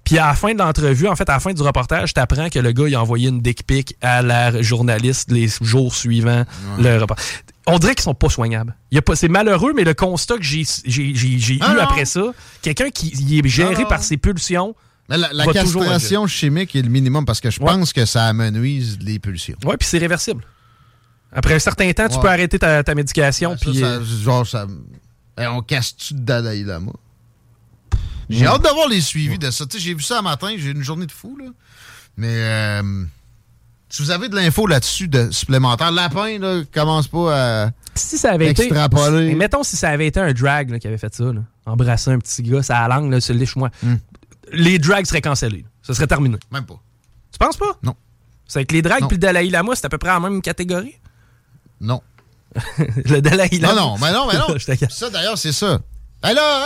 Puis 0.07 0.17
à 0.17 0.27
la 0.27 0.33
fin 0.33 0.53
de 0.53 0.57
l'entrevue, 0.59 1.07
en 1.07 1.15
fait, 1.15 1.29
à 1.29 1.33
la 1.33 1.39
fin 1.39 1.53
du 1.53 1.61
reportage, 1.61 2.13
t'apprends 2.13 2.49
que 2.49 2.59
le 2.59 2.71
gars, 2.71 2.87
il 2.87 2.95
a 2.95 3.01
envoyé 3.01 3.29
une 3.29 3.41
dick 3.41 3.67
pic 3.67 3.95
à 4.01 4.21
la 4.21 4.61
journaliste 4.61 5.31
les 5.31 5.47
jours 5.61 5.93
suivants 5.93 6.45
le 6.79 6.97
reportage. 6.97 7.25
On 7.65 7.77
dirait 7.79 7.95
qu'ils 7.95 8.03
sont 8.03 8.13
pas 8.13 8.29
soignables. 8.29 8.73
Il 8.91 8.95
y 8.95 8.97
a 8.97 9.01
pas- 9.01 9.17
C'est 9.17 9.27
malheureux, 9.27 9.73
mais 9.75 9.83
le 9.83 9.93
constat 9.93 10.37
que 10.37 10.43
j'ai 10.43 10.61
eu 10.85 11.59
non. 11.59 11.79
après 11.81 12.05
ça, 12.05 12.21
quelqu'un 12.61 12.89
qui 12.89 13.09
il 13.09 13.45
est 13.45 13.49
géré 13.49 13.83
non. 13.83 13.89
par 13.89 14.01
ses 14.01 14.15
pulsions. 14.15 14.73
Mais 15.09 15.17
la, 15.17 15.31
la 15.33 15.45
castration 15.45 16.27
chimique 16.27 16.75
est 16.75 16.81
le 16.81 16.89
minimum 16.89 17.25
parce 17.25 17.39
que 17.41 17.49
je 17.51 17.59
Ouais. 17.59 17.65
pense 17.65 17.91
que 17.93 18.05
ça 18.05 18.25
amenuise 18.27 18.97
les 19.01 19.19
pulsions. 19.19 19.57
Ouais, 19.65 19.75
puis 19.77 19.87
c'est 19.87 19.97
réversible. 19.97 20.43
Après 21.33 21.53
un 21.55 21.59
certain 21.59 21.91
temps, 21.91 22.07
tu 22.07 22.17
peux 22.19 22.29
arrêter 22.29 22.57
ta, 22.57 22.83
ta 22.83 22.95
médication. 22.95 23.51
Ça, 23.51 23.57
puis 23.69 23.83
euh, 23.83 24.01
genre, 24.23 24.47
ça. 24.47 24.65
Eh, 25.39 25.45
on 25.47 25.61
casse-tu 25.61 26.13
de 26.13 26.19
Dalai 26.21 26.63
Lama? 26.63 26.91
J'ai 28.29 28.45
hâte 28.45 28.61
d'avoir 28.61 28.87
les 28.87 29.01
suivis 29.01 29.39
de 29.39 29.49
ça. 29.51 29.65
Tu 29.65 29.77
sais, 29.77 29.83
j'ai 29.83 29.93
vu 29.93 30.01
ça 30.03 30.19
un 30.19 30.21
matin, 30.21 30.49
j'ai 30.57 30.69
eu 30.69 30.73
une 30.73 30.83
journée 30.83 31.05
de 31.05 31.11
fou, 31.11 31.37
là. 31.37 31.45
Mais 32.17 32.27
euh, 32.31 33.03
si 33.89 34.01
vous 34.01 34.11
avez 34.11 34.27
de 34.27 34.35
l'info 34.35 34.67
là-dessus 34.67 35.07
de 35.07 35.31
supplémentaire, 35.31 35.91
lapin, 35.91 36.39
là, 36.39 36.63
commence 36.73 37.07
pas 37.07 37.65
à. 37.65 37.71
si 37.95 38.17
ça 38.17 38.31
avait 38.31 38.49
été. 38.51 38.63
Extrapoler. 38.65 39.27
Et 39.27 39.35
mettons 39.35 39.63
si 39.63 39.77
ça 39.77 39.89
avait 39.89 40.07
été 40.07 40.19
un 40.19 40.33
drag 40.33 40.69
là, 40.71 40.79
qui 40.79 40.87
avait 40.87 40.97
fait 40.97 41.13
ça, 41.13 41.25
là, 41.25 41.41
embrasser 41.65 42.11
un 42.11 42.19
petit 42.19 42.43
gars, 42.43 42.63
ça 42.63 42.79
a 42.79 42.87
la 42.87 42.95
langue, 42.95 43.11
là, 43.11 43.21
se 43.21 43.31
liche-moi. 43.33 43.69
Hmm. 43.83 43.95
Les 44.51 44.79
drags 44.79 45.05
seraient 45.05 45.21
cancellés. 45.21 45.65
Ça 45.81 45.93
serait 45.93 46.07
terminé. 46.07 46.37
Même 46.51 46.65
pas. 46.65 46.79
Tu 47.31 47.37
penses 47.37 47.57
pas? 47.57 47.77
Non. 47.83 47.95
C'est 48.47 48.65
que 48.65 48.73
les 48.73 48.81
drags 48.81 49.01
Non. 49.01 49.07
puis 49.07 49.17
le 49.17 49.21
Dalai 49.21 49.49
Lama, 49.49 49.73
c'est 49.75 49.85
à 49.85 49.89
peu 49.89 49.97
près 49.97 50.09
la 50.09 50.19
même 50.21 50.41
catégorie? 50.41 50.95
Non. 51.81 52.01
le 52.77 53.19
Dalai 53.19 53.49
Non, 53.61 53.69
Lama? 53.69 53.75
non, 53.81 53.97
mais 53.99 54.11
non, 54.13 54.27
mais 54.27 54.37
non. 54.37 54.45
Je 54.57 54.65
t'inquiète. 54.65 54.91
ça, 54.91 55.09
d'ailleurs, 55.09 55.37
c'est 55.37 55.51
ça. 55.51 55.79
Alors, 56.23 56.61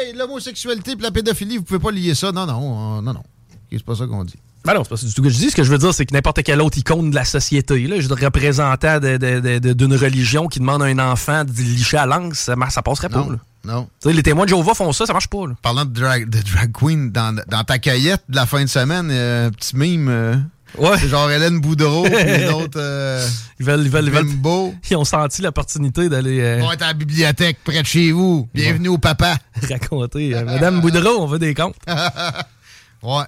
hey, 0.00 0.08
hey, 0.10 0.16
l'homosexualité 0.16 0.92
et 0.92 0.96
la 0.96 1.10
pédophilie, 1.10 1.58
vous 1.58 1.64
pouvez 1.64 1.80
pas 1.80 1.90
lier 1.90 2.14
ça. 2.14 2.32
Non, 2.32 2.46
non, 2.46 2.98
euh, 2.98 3.00
non, 3.02 3.12
non. 3.14 3.20
Ok, 3.20 3.68
C'est 3.72 3.84
pas 3.84 3.94
ça 3.96 4.06
qu'on 4.06 4.24
dit. 4.24 4.34
Ben 4.64 4.74
non, 4.74 4.84
c'est 4.84 4.90
pas 4.90 4.96
ça 4.96 5.06
du 5.06 5.12
tout 5.12 5.22
que 5.22 5.28
je 5.28 5.36
dis. 5.36 5.50
Ce 5.50 5.56
que 5.56 5.64
je 5.64 5.70
veux 5.70 5.78
dire, 5.78 5.92
c'est 5.92 6.06
que 6.06 6.14
n'importe 6.14 6.42
quelle 6.44 6.60
autre 6.62 6.78
icône 6.78 7.10
de 7.10 7.14
la 7.16 7.24
société, 7.24 7.86
là, 7.88 7.98
je 8.00 8.06
veux 8.08 8.14
représentant 8.14 9.00
d'une 9.00 9.96
religion 9.96 10.46
qui 10.46 10.60
demande 10.60 10.82
à 10.82 10.86
un 10.86 10.98
enfant 11.00 11.44
de 11.44 11.50
licher 11.50 11.96
la 11.96 12.06
langue, 12.06 12.34
ça, 12.34 12.54
ça 12.70 12.80
passerait 12.82 13.08
pas. 13.08 13.18
Non, 13.24 13.30
là. 13.30 13.38
non. 13.64 13.88
Les 14.04 14.22
témoins 14.22 14.44
de 14.44 14.50
Jéhovah 14.50 14.74
font 14.74 14.92
ça, 14.92 15.04
ça 15.04 15.12
marche 15.12 15.26
pas. 15.28 15.48
Là. 15.48 15.54
Parlant 15.62 15.84
de 15.84 15.90
drag, 15.92 16.30
de 16.30 16.38
drag 16.40 16.70
queen, 16.72 17.10
dans, 17.10 17.34
dans 17.48 17.64
ta 17.64 17.80
cueillette 17.80 18.22
de 18.28 18.36
la 18.36 18.46
fin 18.46 18.62
de 18.62 18.68
semaine, 18.68 19.08
euh, 19.10 19.48
un 19.48 19.50
petit 19.50 19.76
mime. 19.76 20.08
euh, 20.08 20.36
Ouais. 20.78 20.96
c'est 20.98 21.08
genre 21.08 21.30
Hélène 21.30 21.60
Boudreau 21.60 22.06
et 22.06 22.46
l'autre 22.46 22.78
euh, 22.80 23.26
Ils 23.60 23.66
veulent, 23.66 23.82
ils 23.82 23.90
veulent, 23.90 24.04
ils 24.06 24.10
veulent- 24.10 24.24
Bimbo. 24.26 24.74
Ils 24.90 24.96
ont 24.96 25.04
senti 25.04 25.42
l'opportunité 25.42 26.08
d'aller 26.08 26.40
euh, 26.40 26.60
vont 26.60 26.72
être 26.72 26.82
à 26.82 26.86
la 26.88 26.92
bibliothèque 26.94 27.58
près 27.64 27.82
de 27.82 27.86
chez 27.86 28.10
vous. 28.12 28.48
Bienvenue 28.54 28.88
au 28.88 28.98
papa. 28.98 29.36
raconter. 29.68 30.34
euh, 30.34 30.44
Madame 30.44 30.80
Boudreau, 30.80 31.20
on 31.20 31.26
veut 31.26 31.38
des 31.38 31.54
comptes. 31.54 31.76
Ouais. 33.02 33.24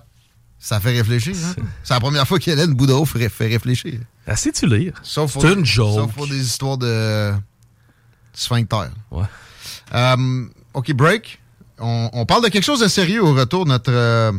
Ça 0.61 0.79
fait 0.81 0.93
réfléchir. 0.93 1.35
Hein? 1.45 1.63
C'est 1.83 1.93
la 1.95 2.01
première 2.01 2.27
fois 2.29 2.39
qu'Hélène 2.39 2.73
Boudreau 2.75 3.05
fait, 3.05 3.29
réfléchir. 3.41 3.99
Assez 4.27 4.53
tu 4.53 4.67
lire? 4.67 4.95
Sauf 5.03 5.37
C'est 5.39 5.53
une 5.53 5.65
joke. 5.67 5.95
Sauf 5.95 6.13
pour 6.13 6.27
des 6.29 6.39
histoires 6.41 6.79
de 6.79 7.33
sphincter. 8.33 8.87
Ouais. 9.11 9.25
Euh, 9.95 10.45
OK, 10.73 10.93
break. 10.93 11.39
On, 11.79 12.09
on 12.13 12.25
parle 12.25 12.45
de 12.45 12.49
quelque 12.49 12.63
chose 12.65 12.81
de 12.81 12.89
sérieux 12.89 13.23
au 13.23 13.35
retour. 13.35 13.67
Notre 13.67 13.93
euh, 13.93 14.33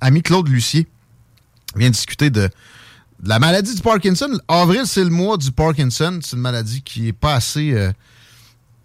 ami 0.00 0.22
Claude 0.22 0.48
Lucier 0.48 0.86
vient 1.76 1.90
discuter 1.90 2.30
de, 2.30 2.50
la 3.24 3.38
maladie 3.38 3.74
du 3.74 3.82
Parkinson. 3.82 4.38
Avril, 4.48 4.82
c'est 4.86 5.04
le 5.04 5.10
mois 5.10 5.36
du 5.36 5.52
Parkinson. 5.52 6.18
C'est 6.22 6.36
une 6.36 6.42
maladie 6.42 6.82
qui 6.82 7.08
est 7.08 7.12
pas 7.12 7.34
assez 7.34 7.72
euh, 7.72 7.92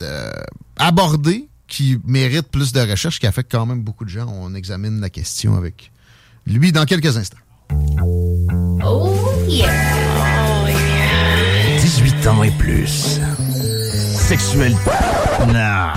euh, 0.01 0.31
abordée, 0.77 1.47
qui 1.67 1.99
mérite 2.05 2.47
plus 2.49 2.73
de 2.73 2.81
recherche, 2.81 3.19
qui 3.19 3.27
affecte 3.27 3.51
quand 3.51 3.65
même 3.65 3.81
beaucoup 3.81 4.05
de 4.05 4.09
gens. 4.09 4.27
On 4.27 4.53
examine 4.53 4.99
la 4.99 5.09
question 5.09 5.55
avec 5.55 5.91
lui 6.45 6.71
dans 6.71 6.85
quelques 6.85 7.17
instants. 7.17 7.37
Oh 7.71 9.43
yeah! 9.47 9.69
Oh 10.63 10.67
yeah. 10.67 11.79
18 11.81 12.27
ans 12.27 12.43
et 12.43 12.51
plus. 12.51 13.19
Sexuel. 14.15 14.75
Non. 15.47 15.93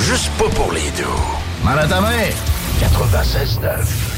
Juste 0.00 0.30
pas 0.38 0.48
pour 0.50 0.72
les 0.72 0.90
deux. 0.96 1.04
Maladamé. 1.64 2.32
96.9. 2.80 4.17